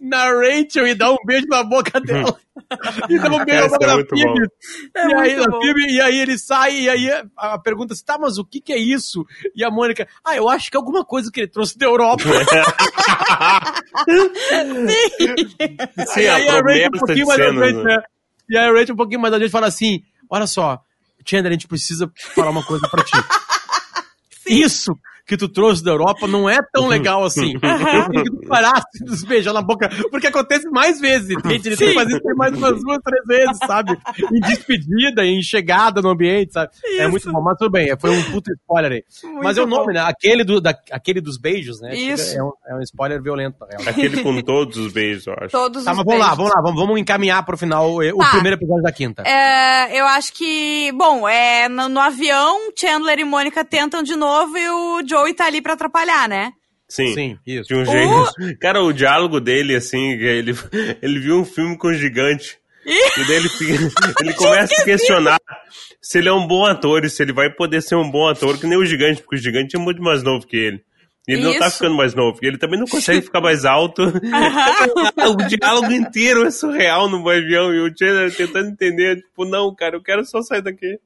na 0.00 0.32
Rachel 0.32 0.86
e 0.86 0.94
dá 0.94 1.10
um 1.10 1.18
beijo 1.24 1.46
na 1.48 1.62
boca 1.62 2.00
dela. 2.00 2.36
e 3.08 3.18
dá 3.18 3.30
um 3.30 3.44
beijo 3.44 3.60
na 3.60 3.66
Essa 3.66 3.78
boca 3.78 3.84
é 3.84 3.86
da 3.86 3.94
Phoebe. 4.08 4.48
É 4.94 5.06
e, 5.06 5.14
aí. 5.14 5.36
Phoebe, 5.36 5.92
e 5.92 6.00
aí 6.00 6.18
ele 6.18 6.38
sai, 6.38 6.80
e 6.80 6.88
aí 6.88 7.10
a, 7.36 7.58
pergunta 7.58 7.92
assim, 7.94 8.04
tá, 8.04 8.18
mas 8.18 8.38
o 8.38 8.44
que 8.44 8.60
que 8.60 8.72
é 8.72 8.78
isso? 8.78 9.24
E 9.54 9.64
a 9.64 9.70
Mônica, 9.70 10.08
ah, 10.24 10.34
eu 10.36 10.48
acho 10.48 10.70
que 10.70 10.76
é 10.76 10.80
alguma 10.80 11.04
coisa 11.04 11.30
que 11.30 11.40
ele 11.40 11.48
trouxe 11.48 11.78
da 11.78 11.86
Europa. 11.86 12.24
Sim, 16.06 16.20
e 16.20 16.28
a 16.28 16.36
aí 16.36 16.48
a 16.48 16.60
Rachel 16.60 16.86
um 16.86 16.98
pouquinho 16.98 17.26
mais 17.26 17.40
cenas, 17.40 17.62
adiante, 17.62 17.84
né? 17.84 17.96
né? 17.96 18.02
E 18.48 18.58
aí 18.58 18.68
a 18.68 18.72
Rachel 18.72 18.94
um 18.94 18.98
pouquinho 18.98 19.20
mais 19.20 19.34
adiante 19.34 19.50
fala 19.50 19.66
assim, 19.66 20.02
olha 20.28 20.46
só, 20.46 20.80
Chandler, 21.24 21.50
a 21.50 21.54
gente 21.54 21.68
precisa 21.68 22.10
falar 22.34 22.50
uma 22.50 22.64
coisa 22.64 22.88
pra 22.88 23.04
ti. 23.04 23.12
Isso 24.46 24.96
que 25.26 25.36
tu 25.36 25.48
trouxe 25.48 25.82
da 25.84 25.90
Europa 25.92 26.26
não 26.26 26.48
é 26.48 26.58
tão 26.72 26.88
legal 26.88 27.24
assim. 27.24 27.54
Eu 27.54 27.60
queria 27.60 28.22
que 28.24 28.30
tu 28.30 28.48
parasse 28.48 28.86
de 29.04 29.26
beijar 29.26 29.52
na 29.52 29.62
boca, 29.62 29.88
porque 30.10 30.26
acontece 30.26 30.68
mais 30.70 31.00
vezes, 31.00 31.30
entende? 31.30 31.68
Ele 31.68 31.76
tem 31.76 31.88
que 31.88 31.94
fazer 31.94 32.16
isso 32.16 32.36
mais 32.36 32.52
umas 32.56 32.82
duas, 32.82 32.98
três 33.04 33.24
vezes, 33.26 33.58
sabe? 33.66 33.96
Em 34.32 34.40
despedida, 34.40 35.24
em 35.24 35.42
chegada 35.42 36.00
no 36.02 36.10
ambiente, 36.10 36.52
sabe? 36.52 36.70
É 36.84 37.02
Isso. 37.02 37.10
muito 37.10 37.32
bom, 37.32 37.40
mas 37.42 37.56
tudo 37.58 37.70
bem, 37.70 37.94
foi 38.00 38.10
um 38.10 38.22
puto 38.30 38.52
spoiler 38.52 38.92
aí. 38.92 39.04
mas 39.42 39.56
é 39.56 39.62
o 39.62 39.66
bom. 39.66 39.76
nome, 39.76 39.94
né? 39.94 40.00
Aquele, 40.00 40.44
do, 40.44 40.60
da, 40.60 40.74
aquele 40.90 41.20
dos 41.20 41.38
beijos, 41.38 41.80
né? 41.80 41.94
Isso. 41.94 42.36
É 42.36 42.42
um, 42.42 42.52
é 42.68 42.74
um 42.76 42.80
spoiler 42.82 43.22
violento, 43.22 43.56
na 43.60 43.66
real. 43.66 43.82
Aquele 43.88 44.22
com 44.22 44.40
todos 44.42 44.76
os 44.76 44.92
beijos, 44.92 45.26
eu 45.26 45.34
acho. 45.38 45.50
Todos 45.50 45.84
Tá, 45.84 45.92
os 45.92 45.96
mas 45.98 46.04
vamos 46.06 46.20
lá, 46.20 46.26
beijos. 46.26 46.36
vamos 46.38 46.52
lá, 46.54 46.62
vamos, 46.62 46.80
vamos 46.80 47.00
encaminhar 47.00 47.44
pro 47.44 47.56
final 47.56 47.90
o, 47.90 47.98
o 48.00 48.18
Tá. 48.18 48.30
primeiro 48.30 48.56
episódio 48.56 48.82
da 48.82 48.92
quinta. 48.92 49.22
É, 49.26 49.98
eu 50.00 50.04
acho 50.06 50.32
que, 50.32 50.90
bom, 50.94 51.28
é, 51.28 51.68
no, 51.68 51.88
no 51.88 52.00
avião, 52.00 52.70
Chandler 52.78 53.18
e 53.20 53.24
Mônica 53.24 53.64
tentam 53.64 54.02
de 54.02 54.16
novo 54.16 54.56
e 54.56 54.68
o 54.68 55.02
Joey 55.12 55.34
tá 55.34 55.46
ali 55.46 55.60
pra 55.62 55.74
atrapalhar, 55.74 56.28
né? 56.28 56.52
Sim. 56.88 57.14
Sim, 57.14 57.38
isso. 57.46 57.68
De 57.68 57.74
um 57.74 57.84
jeito. 57.84 58.58
Cara, 58.60 58.82
o 58.82 58.92
diálogo 58.92 59.40
dele, 59.40 59.74
assim, 59.74 60.10
ele, 60.12 60.52
ele 61.00 61.20
viu 61.20 61.38
um 61.40 61.44
filme 61.44 61.76
com 61.76 61.88
um 61.88 61.94
gigante. 61.94 62.58
E 62.84 63.24
daí 63.28 63.36
ele, 63.36 63.48
fica- 63.48 63.90
ele 64.20 64.32
começa 64.34 64.74
a 64.80 64.84
questionar 64.84 65.40
se 66.00 66.18
ele 66.18 66.28
é 66.28 66.32
um 66.32 66.46
bom 66.46 66.66
ator 66.66 67.04
e 67.04 67.08
se 67.10 67.22
ele 67.22 67.32
vai 67.32 67.48
poder 67.48 67.80
ser 67.80 67.94
um 67.94 68.10
bom 68.10 68.26
ator 68.28 68.58
que 68.58 68.66
nem 68.66 68.76
o 68.76 68.84
gigante, 68.84 69.22
porque 69.22 69.36
o 69.36 69.38
gigante 69.38 69.76
é 69.76 69.78
muito 69.78 70.02
mais 70.02 70.22
novo 70.22 70.46
que 70.46 70.56
ele. 70.56 70.82
E 71.28 71.34
ele 71.34 71.44
não 71.44 71.56
tá 71.56 71.68
Isso. 71.68 71.76
ficando 71.76 71.94
mais 71.96 72.12
novo. 72.14 72.40
E 72.42 72.46
ele 72.46 72.58
também 72.58 72.78
não 72.80 72.86
consegue 72.88 73.22
ficar 73.24 73.40
mais 73.40 73.64
alto. 73.64 74.02
o 74.12 75.36
diálogo 75.48 75.92
inteiro 75.92 76.44
é 76.44 76.50
surreal 76.50 77.08
no 77.08 77.26
avião. 77.28 77.72
E 77.72 77.80
o 77.80 77.86
Chandler 77.96 78.34
tentando 78.34 78.68
entender, 78.70 79.16
tipo, 79.22 79.44
não, 79.44 79.72
cara, 79.74 79.96
eu 79.96 80.02
quero 80.02 80.24
só 80.24 80.42
sair 80.42 80.62
daqui. 80.62 80.98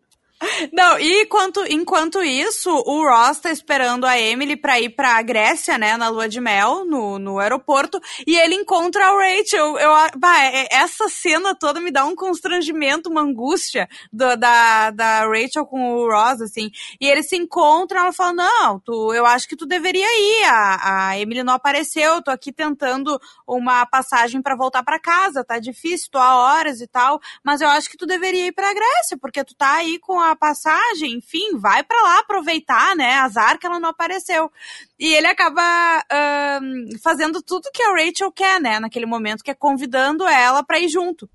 Não, 0.72 0.98
e 0.98 1.22
enquanto, 1.22 1.64
enquanto 1.68 2.22
isso, 2.22 2.70
o 2.70 3.02
Ross 3.08 3.38
tá 3.40 3.50
esperando 3.50 4.04
a 4.06 4.18
Emily 4.18 4.56
pra 4.56 4.80
ir 4.80 4.90
pra 4.90 5.20
Grécia, 5.22 5.76
né, 5.78 5.96
na 5.96 6.08
lua 6.08 6.28
de 6.28 6.40
mel, 6.40 6.84
no, 6.84 7.18
no 7.18 7.38
aeroporto, 7.38 8.00
e 8.26 8.36
ele 8.36 8.54
encontra 8.54 9.06
a 9.06 9.12
Rachel. 9.16 9.78
Eu, 9.78 9.92
bah, 10.16 10.42
é- 10.44 10.68
essa 10.70 11.08
cena 11.08 11.54
toda 11.54 11.80
me 11.80 11.90
dá 11.90 12.04
um 12.04 12.14
constrangimento, 12.14 13.10
uma 13.10 13.22
angústia 13.22 13.88
do- 14.12 14.36
da, 14.36 14.90
da 14.90 15.26
Rachel 15.26 15.66
com 15.66 15.94
o 15.96 16.10
Ross, 16.10 16.40
assim. 16.40 16.70
E 17.00 17.06
eles 17.06 17.28
se 17.28 17.36
encontram, 17.36 18.00
ela 18.02 18.12
fala, 18.12 18.32
não, 18.34 18.80
tu, 18.80 19.12
eu 19.14 19.26
acho 19.26 19.48
que 19.48 19.56
tu 19.56 19.66
deveria 19.66 20.06
ir, 20.06 20.44
a, 20.44 21.08
a 21.08 21.18
Emily 21.18 21.42
não 21.42 21.54
apareceu, 21.54 22.14
eu 22.14 22.22
tô 22.22 22.30
aqui 22.30 22.52
tentando 22.52 23.20
uma 23.46 23.84
passagem 23.86 24.40
pra 24.42 24.56
voltar 24.56 24.82
pra 24.82 24.98
casa, 24.98 25.44
tá 25.44 25.58
difícil, 25.58 26.08
tô 26.10 26.18
há 26.18 26.36
horas 26.36 26.80
e 26.80 26.86
tal, 26.86 27.20
mas 27.44 27.60
eu 27.60 27.68
acho 27.68 27.88
que 27.90 27.96
tu 27.96 28.06
deveria 28.06 28.46
ir 28.46 28.52
pra 28.52 28.72
Grécia, 28.74 29.16
porque 29.20 29.44
tu 29.44 29.54
tá 29.54 29.74
aí 29.76 29.98
com 29.98 30.20
a 30.20 30.34
passagem, 30.46 31.14
enfim, 31.14 31.58
vai 31.58 31.82
pra 31.82 32.00
lá 32.02 32.20
aproveitar, 32.20 32.94
né? 32.94 33.14
Azar 33.14 33.58
que 33.58 33.66
ela 33.66 33.80
não 33.80 33.88
apareceu. 33.88 34.50
E 34.96 35.12
ele 35.12 35.26
acaba 35.26 35.60
ahn, 36.08 36.88
fazendo 37.02 37.42
tudo 37.42 37.70
que 37.74 37.82
a 37.82 37.90
Rachel 37.90 38.30
quer, 38.30 38.60
né? 38.60 38.78
Naquele 38.78 39.06
momento, 39.06 39.42
que 39.42 39.50
é 39.50 39.54
convidando 39.54 40.24
ela 40.24 40.62
pra 40.62 40.78
ir 40.78 40.88
junto. 40.88 41.28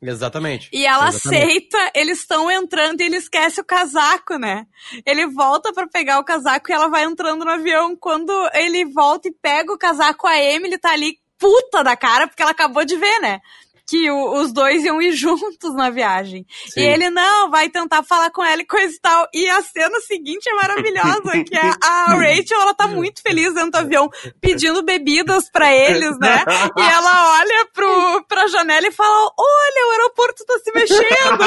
Exatamente. 0.00 0.70
E 0.72 0.86
ela 0.86 1.08
Exatamente. 1.08 1.42
aceita, 1.42 1.90
eles 1.94 2.20
estão 2.20 2.50
entrando 2.50 3.00
e 3.00 3.04
ele 3.04 3.16
esquece 3.16 3.60
o 3.60 3.64
casaco, 3.64 4.38
né? 4.38 4.66
Ele 5.04 5.26
volta 5.26 5.70
pra 5.72 5.86
pegar 5.86 6.18
o 6.18 6.24
casaco 6.24 6.70
e 6.70 6.72
ela 6.72 6.88
vai 6.88 7.04
entrando 7.04 7.44
no 7.44 7.50
avião. 7.50 7.94
Quando 7.94 8.32
ele 8.54 8.86
volta 8.86 9.28
e 9.28 9.32
pega 9.32 9.70
o 9.70 9.78
casaco, 9.78 10.26
a 10.26 10.38
Emily 10.38 10.78
tá 10.78 10.92
ali 10.92 11.18
puta 11.38 11.84
da 11.84 11.94
cara, 11.94 12.26
porque 12.26 12.40
ela 12.40 12.52
acabou 12.52 12.86
de 12.86 12.96
ver, 12.96 13.20
né? 13.20 13.40
Que 13.88 14.10
o- 14.10 14.40
os 14.40 14.52
dois 14.52 14.84
iam 14.84 15.00
ir 15.00 15.12
juntos 15.16 15.74
na 15.74 15.90
viagem. 15.90 16.44
Sim. 16.68 16.80
E 16.80 16.84
ele, 16.84 17.08
não, 17.10 17.50
vai 17.50 17.68
tentar 17.68 18.02
falar 18.02 18.30
com 18.30 18.42
ela 18.44 18.60
e 18.62 18.66
coisa 18.66 18.92
e 18.94 18.98
tal. 19.00 19.28
E 19.32 19.48
a 19.48 19.62
cena 19.62 20.00
seguinte 20.00 20.48
é 20.48 20.54
maravilhosa, 20.54 21.44
que 21.44 21.56
é 21.56 21.70
a 21.82 22.06
Rachel, 22.18 22.60
ela 22.60 22.74
tá 22.74 22.88
muito 22.88 23.22
feliz 23.22 23.54
dentro 23.54 23.70
do 23.70 23.78
avião, 23.78 24.10
pedindo 24.40 24.82
bebidas 24.82 25.48
pra 25.50 25.72
eles, 25.72 26.18
né? 26.18 26.44
E 26.76 26.80
ela 26.82 27.38
olha 27.38 27.66
pro, 27.72 28.24
pra 28.28 28.48
janela 28.48 28.86
e 28.88 28.92
fala, 28.92 29.30
olha, 29.38 29.86
o 29.86 29.90
aeroporto 29.92 30.44
tá 30.44 30.58
se 30.58 30.72
mexendo. 30.72 30.96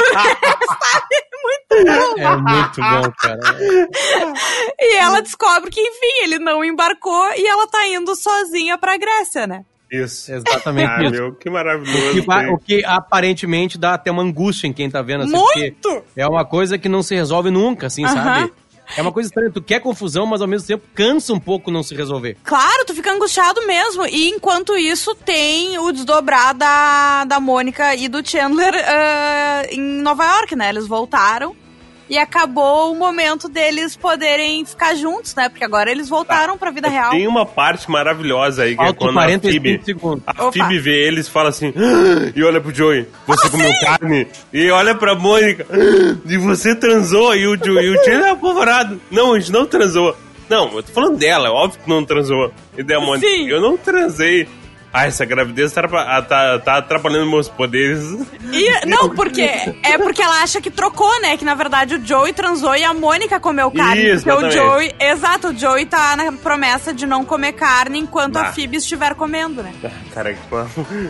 Sabe? 0.80 1.30
Muito 1.42 1.84
bom. 1.84 2.22
É 2.22 2.36
muito 2.36 2.80
bom, 2.80 3.12
cara. 3.18 3.40
E 4.78 4.96
ela 4.96 5.20
descobre 5.20 5.70
que, 5.70 5.80
enfim, 5.80 6.22
ele 6.24 6.38
não 6.38 6.64
embarcou 6.64 7.32
e 7.34 7.46
ela 7.46 7.66
tá 7.66 7.86
indo 7.86 8.14
sozinha 8.14 8.78
pra 8.78 8.96
Grécia, 8.96 9.46
né? 9.46 9.64
Isso. 9.90 10.32
Exatamente 10.32 10.88
Ah, 10.90 11.02
isso. 11.02 11.10
meu, 11.12 11.34
que 11.34 11.48
O 11.48 11.52
maravilhoso. 11.52 12.12
que, 12.12 12.20
va- 12.20 12.40
tem. 12.44 12.52
o 12.52 12.58
que 12.58 12.84
aparentemente 12.84 13.76
dá 13.78 13.94
até 13.94 14.10
uma 14.10 14.22
angústia 14.22 14.66
em 14.66 14.72
quem 14.72 14.88
tá 14.90 15.02
vendo 15.02 15.24
assim, 15.24 15.32
Muito! 15.32 16.02
é 16.16 16.26
uma 16.26 16.44
coisa 16.44 16.78
que 16.78 16.88
não 16.88 17.02
se 17.02 17.14
resolve 17.14 17.50
nunca, 17.50 17.86
assim, 17.88 18.04
Aham. 18.04 18.14
sabe? 18.14 18.52
É 18.96 19.02
uma 19.02 19.12
coisa 19.12 19.28
estranha, 19.28 19.50
tu 19.52 19.62
quer 19.62 19.78
confusão, 19.80 20.26
mas 20.26 20.40
ao 20.42 20.48
mesmo 20.48 20.66
tempo 20.66 20.84
cansa 20.94 21.32
um 21.32 21.38
pouco 21.38 21.70
não 21.70 21.80
se 21.80 21.94
resolver. 21.94 22.36
Claro, 22.42 22.84
tu 22.84 22.92
fica 22.92 23.12
angustiado 23.12 23.64
mesmo. 23.64 24.04
E 24.04 24.28
enquanto 24.30 24.76
isso, 24.76 25.14
tem 25.14 25.78
o 25.78 25.92
desdobrar 25.92 26.52
da, 26.54 27.24
da 27.24 27.38
Mônica 27.38 27.94
e 27.94 28.08
do 28.08 28.28
Chandler 28.28 28.74
ah, 28.74 29.62
em 29.70 29.80
Nova 29.80 30.24
York, 30.24 30.56
né? 30.56 30.70
Eles 30.70 30.88
voltaram. 30.88 31.54
E 32.10 32.18
acabou 32.18 32.92
o 32.92 32.96
momento 32.98 33.48
deles 33.48 33.94
poderem 33.94 34.64
ficar 34.66 34.96
juntos, 34.96 35.32
né? 35.36 35.48
Porque 35.48 35.64
agora 35.64 35.90
eles 35.92 36.08
voltaram 36.08 36.58
pra 36.58 36.72
vida 36.72 36.88
real. 36.88 37.10
Tem 37.12 37.26
uma 37.28 37.46
parte 37.46 37.88
maravilhosa 37.88 38.64
aí, 38.64 38.74
que 38.74 38.82
é 38.82 38.86
Faltam 38.86 39.06
quando 39.06 39.18
a 39.18 39.22
45 39.22 39.52
Phoebe, 39.62 39.84
segundos. 39.84 40.22
a 40.26 40.32
Opa. 40.42 40.52
Phoebe 40.52 40.78
vê 40.80 41.06
eles 41.06 41.28
e 41.28 41.30
fala 41.30 41.50
assim, 41.50 41.72
"Ah", 41.76 42.32
e 42.34 42.42
olha 42.42 42.60
pro 42.60 42.74
Joey, 42.74 43.06
você 43.28 43.48
comeu 43.48 43.70
carne, 43.80 44.26
e 44.52 44.68
olha 44.72 44.92
pra 44.92 45.14
Mônica, 45.14 45.64
"Ah, 45.70 46.16
e 46.26 46.36
você 46.36 46.74
transou, 46.74 47.32
e 47.36 47.46
o, 47.46 47.56
Jo- 47.56 47.78
e 47.80 47.90
o 47.96 48.04
Chandler 48.04 48.26
é 48.26 48.30
apavorado. 48.30 49.00
Não, 49.08 49.34
a 49.34 49.38
gente 49.38 49.52
não 49.52 49.64
transou. 49.64 50.16
Não, 50.48 50.68
eu 50.74 50.82
tô 50.82 50.92
falando 50.92 51.16
dela, 51.16 51.46
é 51.46 51.50
óbvio 51.52 51.80
que 51.80 51.88
não 51.88 52.04
transou. 52.04 52.52
E 52.76 52.82
daí 52.82 52.96
a 52.96 53.00
Mônica, 53.00 53.24
Sim. 53.24 53.48
eu 53.48 53.60
não 53.60 53.76
transei. 53.76 54.48
Ah, 54.92 55.06
essa 55.06 55.24
gravidez 55.24 55.72
tá, 55.72 55.82
atrapa- 55.82 56.22
tá, 56.22 56.58
tá 56.58 56.76
atrapalhando 56.78 57.30
meus 57.30 57.48
poderes. 57.48 58.00
E, 58.52 58.86
não, 58.86 59.10
porque 59.10 59.42
é 59.84 59.96
porque 59.98 60.20
ela 60.20 60.42
acha 60.42 60.60
que 60.60 60.68
trocou, 60.70 61.20
né? 61.20 61.36
Que 61.36 61.44
na 61.44 61.54
verdade 61.54 61.94
o 61.94 62.04
Joey 62.04 62.32
transou 62.32 62.74
e 62.74 62.82
a 62.82 62.92
Mônica 62.92 63.38
comeu 63.38 63.70
carne. 63.70 64.10
Isso, 64.14 64.24
porque 64.24 64.46
o. 64.46 64.50
Joey. 64.50 64.92
Exato, 64.98 65.48
o 65.48 65.56
Joey 65.56 65.86
tá 65.86 66.16
na 66.16 66.32
promessa 66.32 66.92
de 66.92 67.06
não 67.06 67.24
comer 67.24 67.52
carne 67.52 68.00
enquanto 68.00 68.36
a 68.38 68.48
Ah. 68.48 68.52
Phoebe 68.52 68.78
estiver 68.78 69.14
comendo, 69.14 69.62
né? 69.62 69.72
Ah, 69.84 69.90
Cara, 70.12 70.34
que 70.34 70.40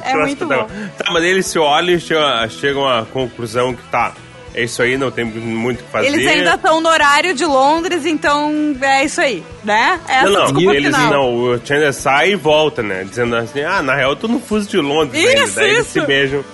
É 0.05 0.15
muito 0.15 0.45
bom. 0.47 0.69
Tá, 0.99 1.11
mas 1.13 1.25
eles 1.25 1.47
se 1.47 1.59
olham 1.59 1.97
e 1.97 2.01
chegam, 2.01 2.49
chegam 2.51 2.87
à 2.89 3.07
conclusão 3.07 3.75
que 3.75 3.83
tá, 3.85 4.13
é 4.55 4.65
isso 4.65 4.83
aí, 4.83 4.97
não 4.97 5.11
tem 5.11 5.25
muito 5.25 5.81
o 5.81 5.85
que 5.85 5.91
fazer. 5.91 6.09
Eles 6.09 6.27
ainda 6.27 6.55
estão 6.55 6.81
no 6.81 6.89
horário 6.89 7.35
de 7.35 7.45
Londres, 7.45 8.05
então 8.05 8.77
é 8.81 9.05
isso 9.05 9.21
aí, 9.21 9.45
né? 9.65 10.01
Essa 10.09 10.29
Não, 10.29 10.49
não, 10.49 10.75
eles 10.75 10.95
final. 10.95 11.11
não, 11.11 11.35
o 11.35 11.59
Chandler 11.65 11.93
sai 11.93 12.33
e 12.33 12.37
volta, 12.37 12.83
né? 12.83 13.05
Dizendo 13.05 13.37
assim, 13.37 13.63
ah, 13.63 13.83
na 13.83 13.95
real 13.95 14.11
eu 14.11 14.17
tô 14.17 14.29
no 14.29 14.41
fuso 14.41 14.69
de 14.69 14.79
Londres 14.79 15.25
ainda. 15.25 15.45
Isso, 15.45 15.57
Daí 15.57 15.71
eles 15.71 15.87
se 15.87 16.01
beijam 16.01 16.45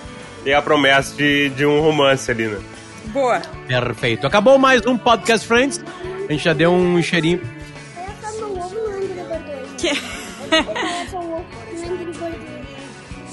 e 0.45 0.53
a 0.53 0.63
promessa 0.63 1.17
de, 1.17 1.49
de 1.51 1.65
um 1.65 1.81
romance 1.81 2.31
ali, 2.31 2.47
né? 2.47 2.59
Boa. 3.07 3.41
Perfeito. 3.67 4.27
Acabou 4.27 4.59
mais 4.59 4.85
um 4.87 4.97
Podcast 4.97 5.47
Friends. 5.47 5.83
A 6.29 6.33
gente 6.33 6.45
já 6.45 6.53
deu 6.53 6.73
um 6.73 7.01
cheirinho. 7.03 7.41
Birds. 9.77 9.77
Que... 9.79 9.91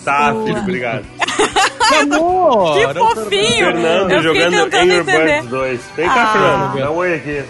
Tá 0.04 0.34
filho, 0.46 0.58
obrigado. 0.60 1.06
Amor! 2.02 2.74
Que 2.76 2.94
fofinho! 3.00 3.66
Fernando 3.66 4.12
Eu 4.12 4.24
fiquei 4.24 4.42
jogando 4.42 4.70
tentando 4.70 4.82
Angry 4.82 4.96
entender. 4.98 5.26
Birds 5.42 5.50
2. 5.50 5.82
Vem 5.96 6.08
cá, 6.08 6.24
Ah. 6.24 6.32
Fernando, 6.34 6.80
dá 6.80 6.92
um 6.92 6.96
oi 6.96 7.14
aqui. 7.16 7.44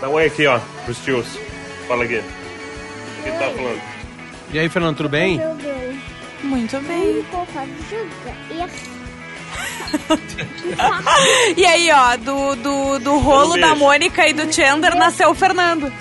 Dá 0.00 0.08
um 0.08 0.12
oi 0.12 0.26
aqui, 0.26 0.46
ó, 0.46 0.58
pros 0.84 0.98
tios. 0.98 1.26
Fala 1.86 2.04
aqui. 2.04 2.16
O 2.18 3.22
que 3.24 3.30
tu 3.30 3.38
tá 3.38 3.50
falando? 3.50 3.80
E 4.52 4.58
aí, 4.58 4.68
Fernando, 4.68 4.96
tudo 4.96 5.08
bem? 5.08 5.38
Meu 5.38 5.54
Deus. 5.56 5.96
Muito 6.42 6.78
bem. 6.80 7.24
E 11.56 11.64
aí, 11.64 11.90
ó, 11.90 12.16
do, 12.16 12.54
do, 12.56 12.98
do 12.98 13.18
rolo 13.18 13.54
Um 13.56 13.60
da. 13.60 13.74
Mônica 13.74 14.26
e 14.28 14.32
do 14.32 14.52
Chandler 14.52 14.94
nasceu 14.94 15.30
o 15.30 15.34
Fernando. 15.34 15.92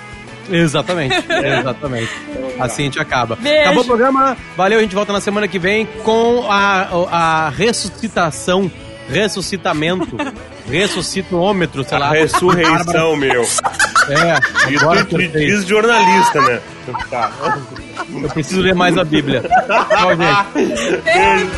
Exatamente, 0.49 1.15
exatamente. 1.59 2.11
Assim 2.59 2.83
a 2.83 2.85
gente 2.85 2.99
acaba. 2.99 3.35
Beijo. 3.35 3.61
Acabou 3.61 3.83
o 3.83 3.87
programa. 3.87 4.37
Valeu, 4.55 4.79
a 4.79 4.81
gente 4.81 4.95
volta 4.95 5.11
na 5.13 5.21
semana 5.21 5.47
que 5.47 5.59
vem 5.59 5.85
com 6.03 6.45
a, 6.49 6.87
a 7.11 7.49
ressuscitação, 7.49 8.71
ressuscitamento, 9.09 10.17
ressuscitômetro, 10.69 11.83
sei 11.83 11.97
lá. 11.97 12.07
A 12.07 12.11
ressurreição, 12.11 13.15
meu. 13.15 13.43
É, 14.09 14.71
E 14.71 14.77
agora 14.77 15.03
tu 15.03 15.17
sei. 15.17 15.27
diz 15.27 15.65
jornalista, 15.67 16.39
né? 16.39 16.61
Tá. 17.09 17.29
Eu 18.09 18.29
preciso 18.29 18.61
ler 18.61 18.73
mais 18.73 18.97
a 18.97 19.03
Bíblia. 19.03 19.41
Tchau, 19.41 20.09
gente. 20.15 21.01
Beijo. 21.03 21.51